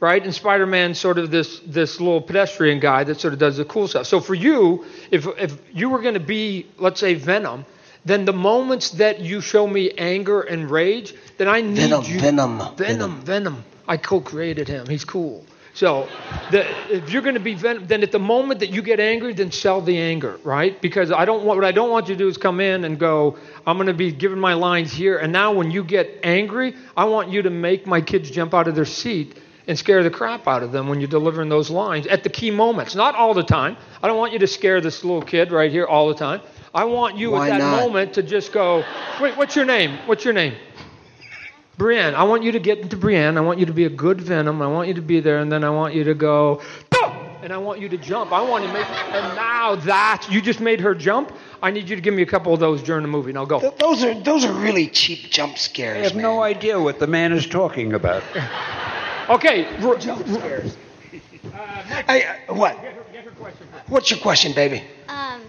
[0.00, 0.22] right?
[0.22, 3.88] And Spider-Man's sort of this this little pedestrian guy that sort of does the cool
[3.88, 4.06] stuff.
[4.06, 7.64] So for you, if if you were going to be, let's say, Venom,
[8.04, 12.20] then the moments that you show me anger and rage, then I need Venom, you.
[12.20, 13.64] Venom, Venom, Venom.
[13.86, 14.86] I co-created him.
[14.88, 15.44] He's cool.
[15.74, 16.08] So,
[16.52, 19.34] the, if you're going to be Venom, then at the moment that you get angry,
[19.34, 20.80] then sell the anger, right?
[20.80, 22.96] Because I don't want what I don't want you to do is come in and
[22.96, 26.76] go, I'm going to be giving my lines here, and now when you get angry,
[26.96, 30.10] I want you to make my kids jump out of their seat and scare the
[30.10, 33.34] crap out of them when you're delivering those lines at the key moments, not all
[33.34, 33.76] the time.
[34.00, 36.40] I don't want you to scare this little kid right here all the time.
[36.72, 37.80] I want you Why at that not?
[37.80, 38.84] moment to just go,
[39.20, 39.98] wait, what's your name?
[40.06, 40.54] What's your name?
[41.76, 43.36] Brienne, I want you to get into Brienne.
[43.36, 44.62] I want you to be a good Venom.
[44.62, 47.52] I want you to be there, and then I want you to go, "Boom!" and
[47.52, 48.32] I want you to jump.
[48.32, 51.32] I want to make, and now that you just made her jump,
[51.62, 53.32] I need you to give me a couple of those during the movie.
[53.32, 53.58] Now go.
[53.60, 55.96] Th- those are those are really cheap jump scares.
[55.96, 56.12] I scares.
[56.12, 58.22] have no idea what the man is talking about.
[59.26, 59.64] Okay.
[59.82, 60.76] r- Jump scares.
[62.06, 62.76] I, uh, what?
[63.88, 64.82] What's your question, baby?
[65.08, 65.40] Um,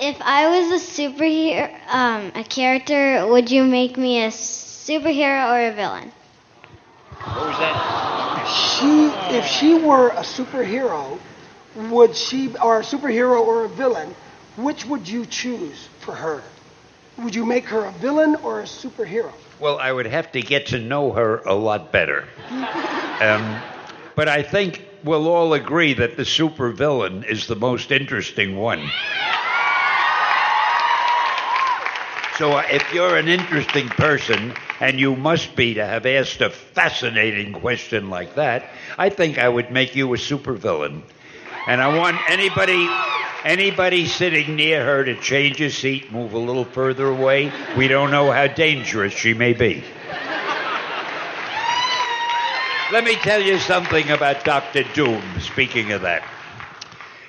[0.00, 4.30] if I was a superhero, um, a character, would you make me a
[4.88, 6.10] superhero or a villain?
[7.10, 8.78] What was that?
[8.78, 11.18] She, if she were a superhero,
[11.90, 14.14] would she, or a superhero or a villain,
[14.56, 16.42] which would you choose for her?
[17.18, 19.32] Would you make her a villain or a superhero?
[19.60, 22.26] Well, I would have to get to know her a lot better.
[23.20, 23.60] Um,
[24.14, 28.80] but I think we'll all agree that the supervillain is the most interesting one.
[32.38, 36.50] So uh, if you're an interesting person, and you must be to have asked a
[36.50, 41.02] fascinating question like that, I think I would make you a supervillain.
[41.66, 42.88] And I want anybody
[43.44, 47.52] anybody sitting near her to change his seat, move a little further away.
[47.76, 49.84] We don't know how dangerous she may be.
[52.90, 54.82] Let me tell you something about Dr.
[54.94, 56.26] Doom, speaking of that.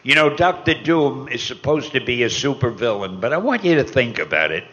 [0.04, 0.74] You know, Dr.
[0.74, 4.64] Doom is supposed to be a supervillain, but I want you to think about it.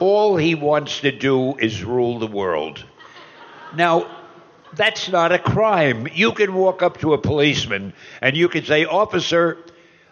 [0.00, 2.84] All he wants to do is rule the world.
[3.76, 4.10] Now,
[4.74, 6.08] that's not a crime.
[6.12, 9.58] You can walk up to a policeman and you can say, Officer,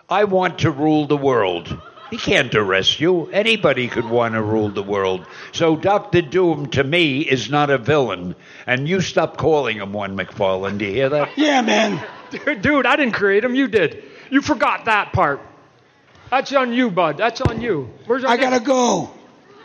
[0.09, 1.81] I want to rule the world.
[2.11, 3.27] He can't arrest you.
[3.27, 5.27] Anybody could want to rule the world.
[5.53, 6.23] So Dr.
[6.23, 8.35] Doom, to me, is not a villain.
[8.67, 10.79] And you stop calling him one, McFarlane.
[10.79, 11.37] Do you hear that?
[11.37, 12.03] Yeah, man.
[12.61, 13.55] Dude, I didn't create him.
[13.55, 14.05] You did.
[14.31, 15.41] You forgot that part.
[16.31, 17.19] That's on you, bud.
[17.19, 17.91] That's on you.
[18.07, 19.11] Where's our I gotta go.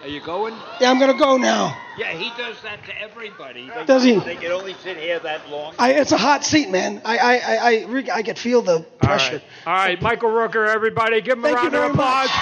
[0.04, 0.54] Are you going?
[0.82, 1.78] Yeah, I'm gonna go now.
[1.98, 3.70] Yeah, he does that to everybody.
[3.74, 4.20] They, Does he?
[4.20, 5.76] They can only sit here that long.
[5.80, 7.02] I, it's a hot seat, man.
[7.06, 9.36] I, I, I, I, re- I could feel the pressure.
[9.36, 9.44] right.
[9.66, 12.28] All right, Michael Rooker, everybody, give him a Thank you round of very applause.
[12.28, 12.36] much.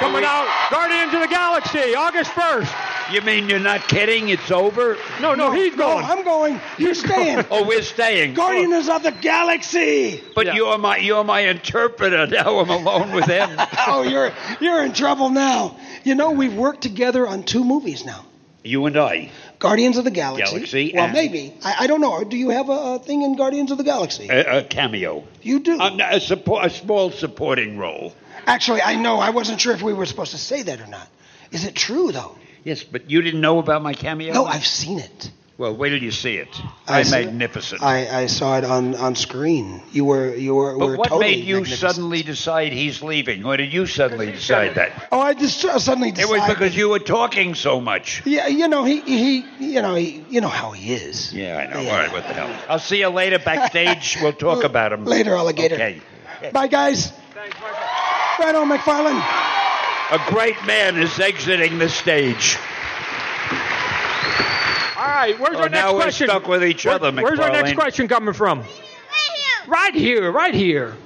[0.00, 3.14] Coming out, Guardians of the Galaxy, August 1st.
[3.14, 4.28] You mean you're not kidding?
[4.28, 4.98] It's over?
[5.22, 6.04] No, no, he's No, going.
[6.04, 6.60] I'm going.
[6.76, 7.44] You're staying.
[7.50, 8.34] Oh, we're staying.
[8.34, 10.20] Guardians of the Galaxy.
[10.34, 10.54] But Yeah.
[10.54, 12.26] you're my you're my interpreter.
[12.36, 13.48] Now I'm alone with him.
[13.86, 15.76] Oh, you're you're in trouble now.
[16.06, 18.24] You know we've worked together on two movies now.
[18.62, 19.32] you and I.
[19.58, 20.54] Guardians of the Galaxy.
[20.54, 21.52] Galaxy Well, maybe.
[21.64, 22.22] I, I don't know.
[22.22, 24.28] Do you have a, a thing in Guardians of the Galaxy?
[24.28, 25.24] A, a cameo.
[25.42, 25.80] you do.
[25.80, 28.14] A, a, support, a small supporting role.
[28.46, 29.18] Actually, I know.
[29.18, 31.08] I wasn't sure if we were supposed to say that or not.
[31.50, 32.36] Is it true though?
[32.62, 34.32] Yes, but you didn't know about my cameo?
[34.32, 35.30] No, I've seen it.
[35.58, 36.60] Well, wait till you see it.
[36.86, 37.10] I it.
[37.10, 37.82] magnificent.
[37.82, 39.80] I, I saw it on, on screen.
[39.90, 43.42] You were you were, but were what totally made you suddenly decide he's leaving?
[43.46, 45.08] Or did you suddenly decide that?
[45.10, 48.22] Oh, I just uh, suddenly It was because you were talking so much.
[48.26, 51.32] Yeah, you know he he you know he you know how he is.
[51.32, 51.80] Yeah, I know.
[51.80, 51.90] Yeah.
[51.90, 52.64] All right, what the hell?
[52.68, 54.18] I'll see you later backstage.
[54.20, 55.06] We'll talk about him.
[55.06, 55.76] Later, alligator.
[55.76, 56.02] Okay.
[56.52, 57.12] Bye, guys.
[58.38, 59.24] Right on, McFarlane.
[60.10, 62.58] A great man is exiting the stage.
[65.06, 66.26] All right, where's Oh, our next now we're question?
[66.28, 68.64] stuck with each Where- other, Where's our next question coming from?
[69.68, 70.96] Right here, right here.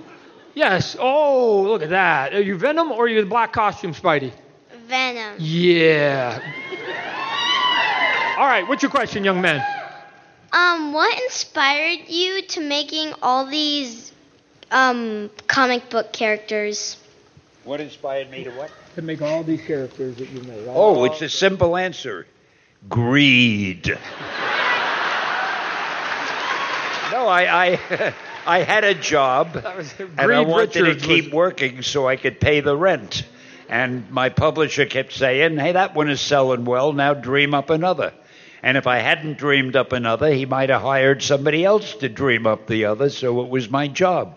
[0.54, 0.96] Yes.
[0.98, 2.32] Oh, look at that.
[2.34, 4.32] Are you Venom or are you the black costume Spidey?
[4.86, 5.34] Venom.
[5.38, 6.40] Yeah.
[8.38, 9.62] All right, what's your question, young man?
[10.52, 14.12] Um, what inspired you to making all these
[14.70, 16.96] um comic book characters?
[17.64, 18.70] What inspired me to what?
[18.96, 20.64] To make all these characters that you made.
[20.68, 22.26] Oh, it's a simple answer.
[22.88, 23.86] Greed.
[27.12, 27.46] No, I,
[27.90, 28.14] I,
[28.46, 32.16] I had a job, and I Greed wanted Richards to keep was- working so I
[32.16, 33.24] could pay the rent.
[33.68, 36.92] And my publisher kept saying, "Hey, that one is selling well.
[36.92, 38.12] Now dream up another."
[38.62, 42.46] And if I hadn't dreamed up another, he might have hired somebody else to dream
[42.46, 43.08] up the other.
[43.08, 44.36] So it was my job.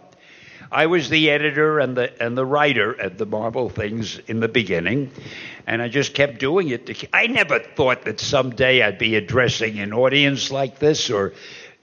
[0.73, 4.47] I was the editor and the and the writer at the Marvel things in the
[4.47, 5.11] beginning,
[5.67, 6.87] and I just kept doing it.
[6.87, 11.33] To, I never thought that someday I'd be addressing an audience like this, or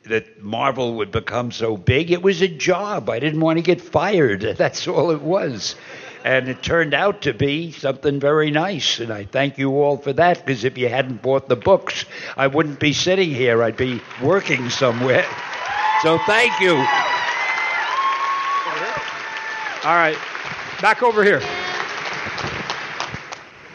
[0.04, 2.10] that Marvel would become so big.
[2.10, 3.08] It was a job.
[3.08, 4.40] I didn't want to get fired.
[4.58, 5.76] That's all it was.
[6.24, 10.12] And it turned out to be something very nice, and I thank you all for
[10.14, 10.44] that.
[10.44, 13.62] Because if you hadn't bought the books, I wouldn't be sitting here.
[13.62, 15.24] I'd be working somewhere.
[16.02, 16.82] So thank you.
[19.82, 20.16] All right.
[20.82, 21.40] Back over here.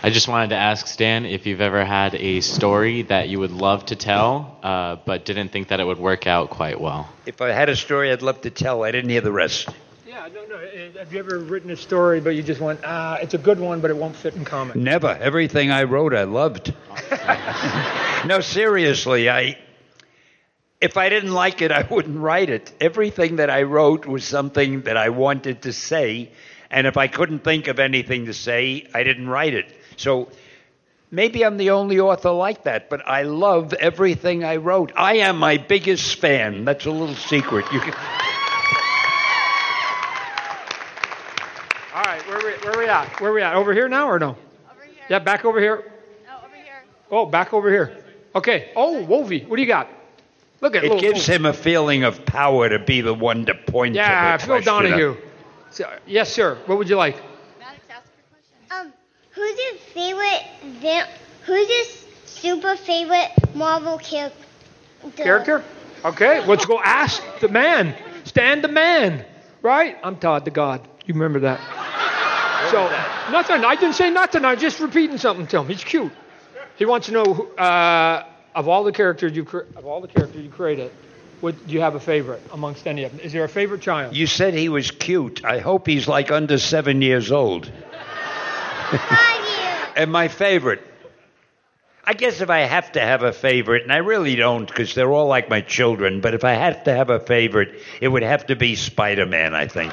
[0.03, 3.49] I just wanted to ask Stan if you've ever had a story that you would
[3.51, 7.09] love to tell, uh, but didn't think that it would work out quite well.
[7.25, 9.67] If I had a story I'd love to tell, I didn't hear the rest.
[10.07, 10.55] Yeah, no, no.
[10.57, 13.59] uh, Have you ever written a story, but you just went, ah, it's a good
[13.59, 14.75] one, but it won't fit in comic?
[14.75, 15.07] Never.
[15.19, 16.71] Everything I wrote, I loved.
[18.27, 19.57] no, seriously, I.
[20.81, 22.71] If I didn't like it, I wouldn't write it.
[22.79, 26.31] Everything that I wrote was something that I wanted to say,
[26.69, 29.65] and if I couldn't think of anything to say, I didn't write it.
[29.97, 30.29] So
[31.11, 34.91] maybe I'm the only author like that, but I love everything I wrote.
[34.95, 36.65] I am my biggest fan.
[36.65, 37.65] That's a little secret.
[37.71, 37.93] You can.
[41.93, 43.21] All right, where we, where we at?
[43.21, 43.55] Where we at?
[43.55, 44.31] Over here now or no?
[44.31, 45.03] Over here.
[45.09, 45.93] Yeah, back over here.
[46.27, 46.83] No, over here.
[47.09, 48.03] Oh, back over here.
[48.35, 48.71] Okay.
[48.75, 49.87] Oh, Wolvie, what do you got?
[50.61, 51.33] Look at It little gives Wolvie.
[51.33, 54.61] him a feeling of power to be the one to point Yeah, to the Phil.
[54.61, 55.17] Donahue.
[55.69, 56.57] So- yes, sir.
[56.65, 57.17] What would you like?
[58.71, 58.91] Um,
[59.31, 60.43] who's your favorite?
[61.45, 61.85] Who's your
[62.25, 64.37] super favorite Marvel character?
[65.15, 65.63] Character?
[66.03, 67.95] Okay, let's go ask the man.
[68.23, 69.23] Stan the man.
[69.61, 69.97] Right?
[70.03, 70.81] I'm Todd the God.
[71.05, 71.59] You remember that?
[72.71, 72.87] So,
[73.31, 73.63] nothing.
[73.63, 74.43] I didn't say nothing.
[74.45, 75.67] I'm just repeating something to him.
[75.67, 76.11] He's cute.
[76.77, 78.23] He wants to know who- uh,
[78.55, 80.91] of all the characters you cre- of all the characters you created,
[81.41, 83.19] what do you have a favorite amongst any of them?
[83.19, 84.15] Is there a favorite child?
[84.15, 85.43] You said he was cute.
[85.43, 87.71] I hope he's like under seven years old.
[89.95, 90.81] and my favorite.
[92.07, 95.11] I guess if I have to have a favorite, and I really don't because they're
[95.11, 98.45] all like my children, but if I have to have a favorite, it would have
[98.47, 99.91] to be Spider Man, I think.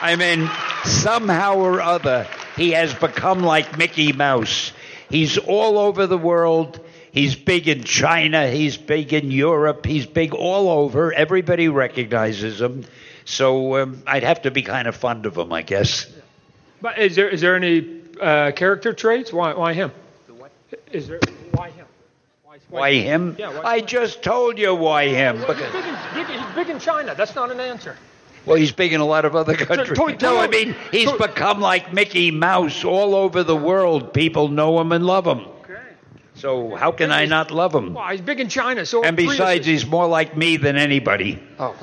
[0.00, 0.48] I mean,
[0.84, 4.72] somehow or other, he has become like Mickey Mouse.
[5.12, 6.80] He's all over the world.
[7.12, 8.48] He's big in China.
[8.48, 9.84] He's big in Europe.
[9.84, 11.12] He's big all over.
[11.12, 12.86] Everybody recognizes him.
[13.26, 16.10] So um, I'd have to be kind of fond of him, I guess.
[16.80, 19.32] But is there is there any uh, character traits?
[19.32, 19.92] Why why him?
[20.90, 21.20] Is there
[21.52, 21.86] why him?
[22.70, 23.36] Why him?
[23.38, 25.40] Yeah, why- I just told you why him.
[25.40, 27.14] Well, he's, big in, big, he's big in China.
[27.14, 27.96] That's not an answer.
[28.46, 29.96] Well, he's big in a lot of other countries.
[29.96, 34.12] to- no, I mean, he's become like Mickey Mouse all over the world.
[34.12, 35.40] People know him and love him.
[35.62, 35.78] Okay.
[36.34, 37.94] So how can I not love him?
[37.94, 38.84] Well, he's big in China.
[38.84, 41.42] So And besides, he's more like me than anybody.
[41.58, 41.74] Oh.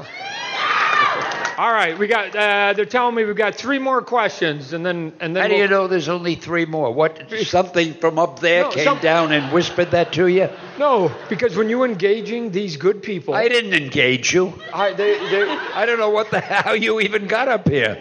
[1.60, 2.34] All right, we got.
[2.34, 5.42] Uh, they're telling me we've got three more questions, and then and then.
[5.42, 6.94] How do we'll- you know there's only three more?
[6.94, 7.30] What?
[7.44, 10.48] Something from up there No, came some- down and whispered that to you?
[10.78, 14.54] No, because when you're engaging these good people, I didn't engage you.
[14.74, 17.98] I, they, they, I don't know what the how you even got up here.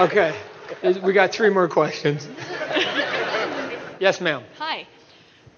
[0.00, 0.34] okay,
[1.04, 2.26] we got three more questions.
[4.00, 4.42] yes, ma'am.
[4.58, 4.88] Hi.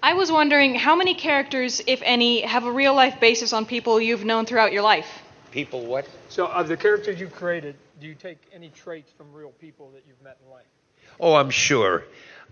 [0.03, 3.99] I was wondering how many characters, if any, have a real life basis on people
[3.99, 5.22] you've known throughout your life?
[5.53, 6.09] People what?
[6.29, 10.01] So, of the characters you created, do you take any traits from real people that
[10.07, 10.65] you've met in life?
[11.19, 12.05] Oh, I'm sure.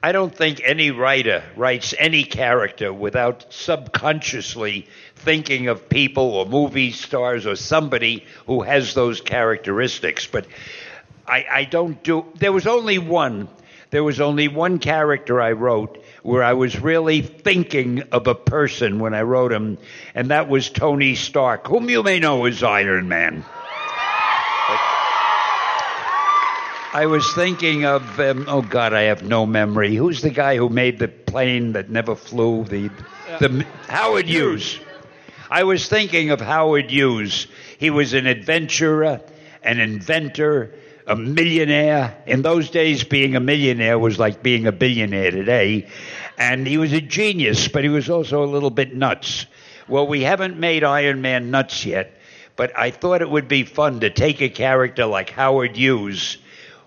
[0.04, 6.92] I don't think any writer writes any character without subconsciously thinking of people or movie
[6.92, 10.28] stars or somebody who has those characteristics.
[10.28, 10.46] But
[11.26, 12.28] I, I don't do.
[12.36, 13.48] There was only one.
[13.90, 19.00] There was only one character I wrote where I was really thinking of a person
[19.00, 19.78] when I wrote him,
[20.14, 23.44] and that was Tony Stark, whom you may know as Iron Man.
[26.94, 29.96] I was thinking of, um, oh God, I have no memory.
[29.96, 32.66] Who's the guy who made the plane that never flew?
[32.66, 32.90] The,
[33.40, 34.78] the Howard Hughes.
[35.50, 37.48] I was thinking of Howard Hughes.
[37.78, 39.22] He was an adventurer,
[39.64, 40.74] an inventor,
[41.08, 42.22] a millionaire.
[42.26, 45.88] In those days, being a millionaire was like being a billionaire today.
[46.38, 49.46] And he was a genius, but he was also a little bit nuts.
[49.88, 52.18] Well, we haven't made Iron Man nuts yet,
[52.56, 56.38] but I thought it would be fun to take a character like Howard Hughes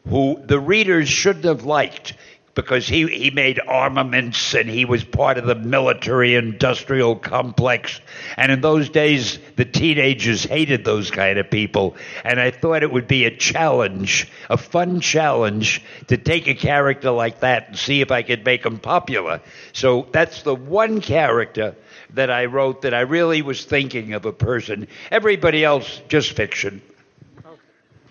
[0.08, 2.14] who the readers shouldn't have liked
[2.55, 8.00] because he, he made armaments and he was part of the military industrial complex.
[8.36, 11.96] And in those days, the teenagers hated those kind of people.
[12.24, 17.11] And I thought it would be a challenge, a fun challenge, to take a character
[17.11, 19.40] like that and see if I could make him popular.
[19.72, 21.74] So that's the one character
[22.11, 24.86] that I wrote that I really was thinking of a person.
[25.11, 26.80] Everybody else, just fiction.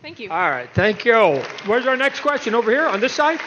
[0.01, 0.29] Thank you.
[0.29, 1.41] All right, thank you.
[1.65, 2.55] Where's our next question?
[2.55, 3.39] Over here on this side?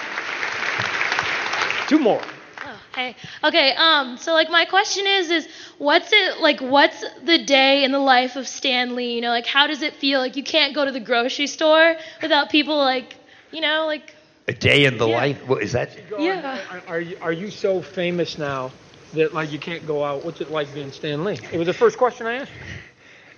[1.89, 2.21] Two more.
[2.65, 3.15] Oh, Hey.
[3.45, 3.75] Okay.
[3.77, 4.17] Um.
[4.17, 5.49] So like my question is is
[5.79, 6.61] what's it like?
[6.61, 9.15] What's the day in the life of Stan Lee?
[9.15, 10.19] You know, like how does it feel?
[10.21, 13.17] Like you can't go to the grocery store without people like,
[13.53, 14.15] you know, like
[14.49, 15.47] A day in the life?
[15.47, 15.91] What is that?
[16.19, 16.59] yeah.
[16.71, 18.73] Are, are you are you so famous now
[19.13, 20.25] that like you can't go out?
[20.25, 21.39] What's it like being Stan Lee?
[21.53, 22.53] It was the first question I asked.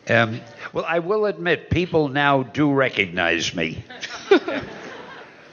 [0.08, 0.40] Um,
[0.72, 3.84] well, I will admit, people now do recognize me.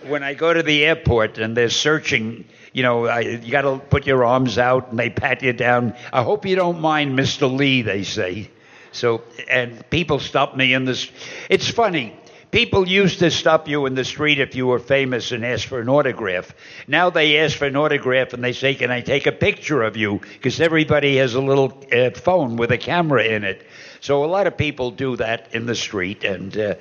[0.08, 3.78] when I go to the airport and they're searching, you know, I, you got to
[3.78, 5.96] put your arms out and they pat you down.
[6.14, 7.54] I hope you don't mind, Mr.
[7.54, 8.50] Lee, they say.
[8.92, 11.12] So, and people stop me in this.
[11.50, 12.18] It's funny.
[12.52, 15.82] People used to stop you in the street if you were famous and ask for
[15.82, 16.56] an autograph.
[16.88, 19.98] Now they ask for an autograph and they say, Can I take a picture of
[19.98, 20.22] you?
[20.22, 23.66] Because everybody has a little uh, phone with a camera in it.
[24.00, 26.24] So a lot of people do that in the street.
[26.24, 26.76] And uh,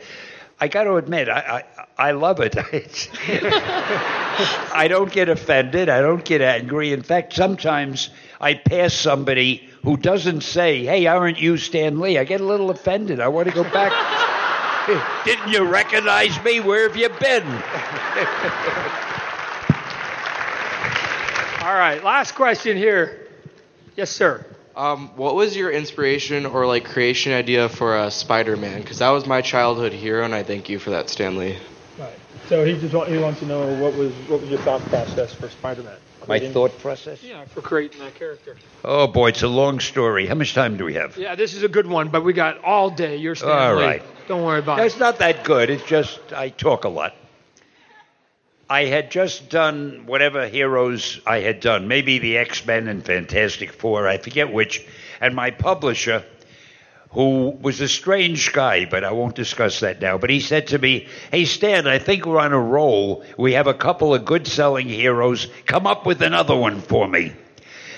[0.61, 1.65] I got to admit, I,
[1.99, 2.55] I, I love it.
[4.73, 5.89] I don't get offended.
[5.89, 6.93] I don't get angry.
[6.93, 12.19] In fact, sometimes I pass somebody who doesn't say, Hey, aren't you Stan Lee?
[12.19, 13.21] I get a little offended.
[13.21, 13.93] I want to go back.
[15.25, 16.61] Didn't you recognize me?
[16.61, 17.45] Where have you been?
[21.65, 23.29] All right, last question here.
[23.97, 24.45] Yes, sir.
[24.77, 28.81] Um, what was your inspiration or like creation idea for uh, Spider-Man?
[28.81, 31.57] Because that was my childhood hero, and I thank you for that, Stan Lee.
[31.97, 32.13] Right.
[32.49, 35.33] So he just want, he wants to know what was what was your thought process
[35.33, 35.97] for Spider-Man?
[36.27, 37.23] My thought process?
[37.23, 38.57] Yeah, for creating that character.
[38.83, 40.27] Oh boy, it's a long story.
[40.27, 41.17] How much time do we have?
[41.19, 43.17] Yeah, this is a good one, but we got all day.
[43.17, 43.85] You're Stan All Lee.
[43.85, 44.03] right.
[44.27, 44.87] Don't worry about No, it.
[44.87, 45.69] it's not that good.
[45.71, 47.15] It's just I talk a lot.
[48.69, 53.73] I had just done whatever heroes I had done, maybe the X Men and Fantastic
[53.73, 54.87] Four, I forget which.
[55.21, 56.25] And my publisher,
[57.11, 60.79] who was a strange guy, but I won't discuss that now, but he said to
[60.79, 63.23] me, Hey, Stan, I think we're on a roll.
[63.37, 65.47] We have a couple of good selling heroes.
[65.67, 67.33] Come up with another one for me.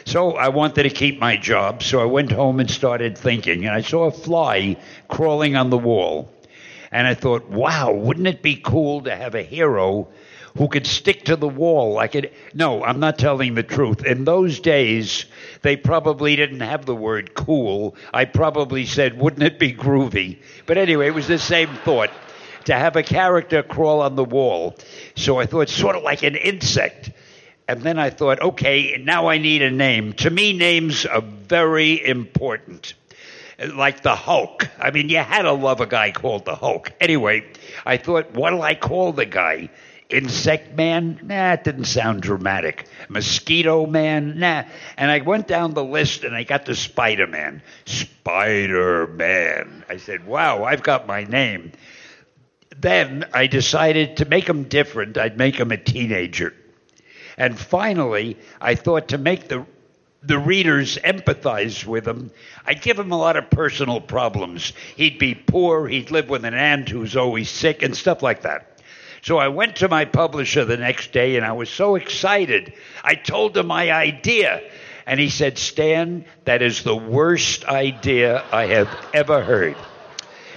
[0.05, 3.75] So I wanted to keep my job, so I went home and started thinking, and
[3.75, 4.77] I saw a fly
[5.09, 6.29] crawling on the wall.
[6.91, 10.09] And I thought, wow, wouldn't it be cool to have a hero
[10.57, 12.33] who could stick to the wall like it?
[12.55, 14.05] No, I'm not telling the truth.
[14.05, 15.27] In those days,
[15.63, 17.97] they probably didn't have the word cool.
[18.13, 20.39] I probably said, wouldn't it be groovy?
[20.67, 22.11] But anyway, it was the same thought
[22.65, 24.77] to have a character crawl on the wall.
[25.15, 27.11] So I thought, sort of like an insect.
[27.69, 30.13] And then I thought, okay, now I need a name.
[30.15, 32.95] To me, names are very important.
[33.75, 34.69] Like the Hulk.
[34.79, 36.93] I mean, you had to love a guy called the Hulk.
[37.01, 37.45] Anyway,
[37.85, 39.71] I thought, what'll I call the guy?
[40.09, 41.21] Insect Man?
[41.23, 42.87] Nah, it didn't sound dramatic.
[43.09, 44.39] Mosquito Man?
[44.39, 44.65] Nah.
[44.97, 47.63] And I went down the list and I got to Spider Man.
[47.85, 49.85] Spider Man.
[49.89, 51.73] I said, wow, I've got my name.
[52.79, 55.19] Then I decided to make him different.
[55.19, 56.55] I'd make him a teenager.
[57.37, 59.67] And finally, I thought to make the
[60.23, 62.31] the readers empathize with him,
[62.65, 64.73] I'd give him a lot of personal problems.
[64.97, 68.76] He'd be poor, he'd live with an aunt who's always sick, and stuff like that.
[69.27, 72.73] So I went to my publisher the next day and I was so excited.
[73.03, 74.63] I told him my idea.
[75.05, 79.75] And he said, Stan, that is the worst idea I have ever heard.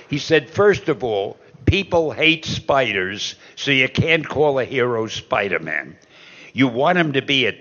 [0.08, 5.58] He said, first of all, people hate spiders, so you can't call a hero Spider
[5.58, 5.98] Man.
[6.54, 7.56] You want him to be a,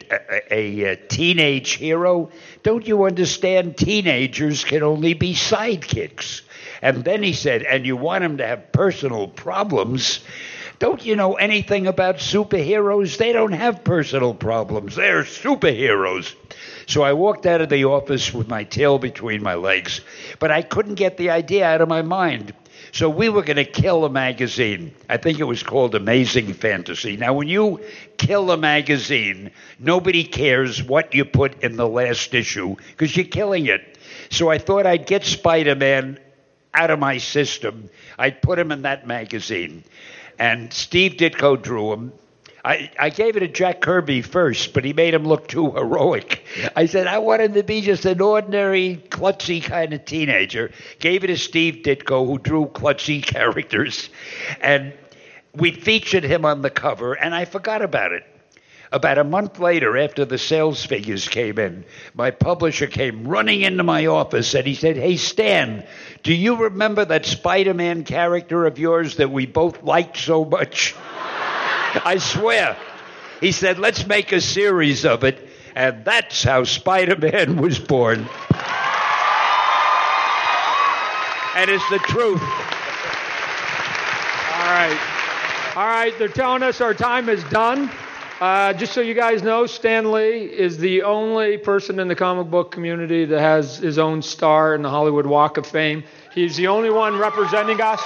[0.51, 2.29] a, a, teenage hero?
[2.63, 3.79] Don't you understand?
[3.79, 6.43] Teenagers can only be sidekicks.
[6.83, 10.21] And then he said, and you want him to have personal problems?
[10.79, 13.17] Don't you know anything about superheroes?
[13.17, 14.95] They don't have personal problems.
[14.95, 16.35] They're superheroes.
[16.87, 20.01] So I walked out of the office with my tail between my legs,
[20.39, 22.55] but I couldn't get the idea out of my mind.
[22.93, 24.95] So we were going to kill a magazine.
[25.09, 27.17] I think it was called Amazing Fantasy.
[27.17, 27.81] Now, when you
[28.17, 33.67] kill a magazine, nobody cares what you put in the last issue because you're killing
[33.67, 33.99] it.
[34.31, 36.19] So I thought I'd get Spider Man
[36.73, 37.91] out of my system.
[38.19, 39.85] I'd put him in that magazine.
[40.39, 42.13] And Steve Ditko drew him.
[42.65, 46.45] I, I gave it to Jack Kirby first, but he made him look too heroic.
[46.77, 50.71] I said, I want him to be just an ordinary, klutzy kind of teenager.
[50.99, 54.11] Gave it to Steve Ditko, who drew klutzy characters.
[54.61, 54.93] And
[55.55, 58.25] we featured him on the cover, and I forgot about it.
[58.91, 61.85] About a month later, after the sales figures came in,
[62.15, 65.87] my publisher came running into my office and he said, Hey, Stan,
[66.23, 70.95] do you remember that Spider Man character of yours that we both liked so much?
[71.05, 72.79] I swear.
[73.43, 75.47] He said, Let's make a series of it.
[75.75, 78.21] And that's how Spider Man was born.
[81.57, 82.41] And it's the truth.
[84.51, 84.99] All right.
[85.77, 87.91] All right, they're telling us our time is done.
[88.41, 92.49] Uh, just so you guys know, Stan Lee is the only person in the comic
[92.49, 96.05] book community that has his own star in the Hollywood Walk of Fame.
[96.33, 98.01] He's the only one representing us.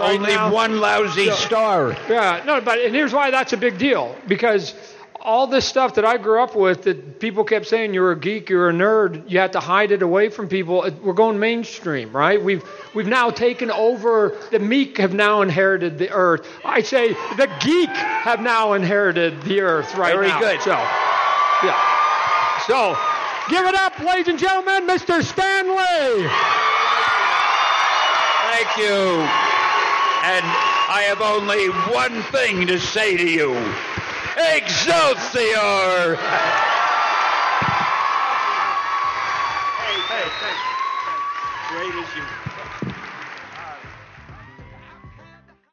[0.00, 0.52] right Only now.
[0.52, 1.96] one lousy So- star.
[2.08, 4.74] Yeah, no, but and here's why that's a big deal because
[5.20, 8.48] all this stuff that I grew up with that people kept saying you're a geek,
[8.48, 10.88] you're a nerd, you have to hide it away from people.
[11.02, 12.42] We're going mainstream, right?
[12.42, 12.64] We've
[12.94, 14.36] we've now taken over.
[14.50, 16.46] The meek have now inherited the earth.
[16.64, 20.40] I say the geek have now inherited the earth right Very now.
[20.40, 20.60] good.
[20.62, 21.76] So, yeah.
[22.66, 22.96] So,
[23.48, 25.22] give it up, ladies and gentlemen, Mr.
[25.22, 26.28] Stan Lee.
[28.50, 29.26] Thank you.
[30.20, 30.44] And
[30.90, 33.54] I have only one thing to say to you.
[34.38, 36.14] Excelsior!
[39.74, 40.62] Hey, hey, thanks.
[41.70, 42.37] Great as you.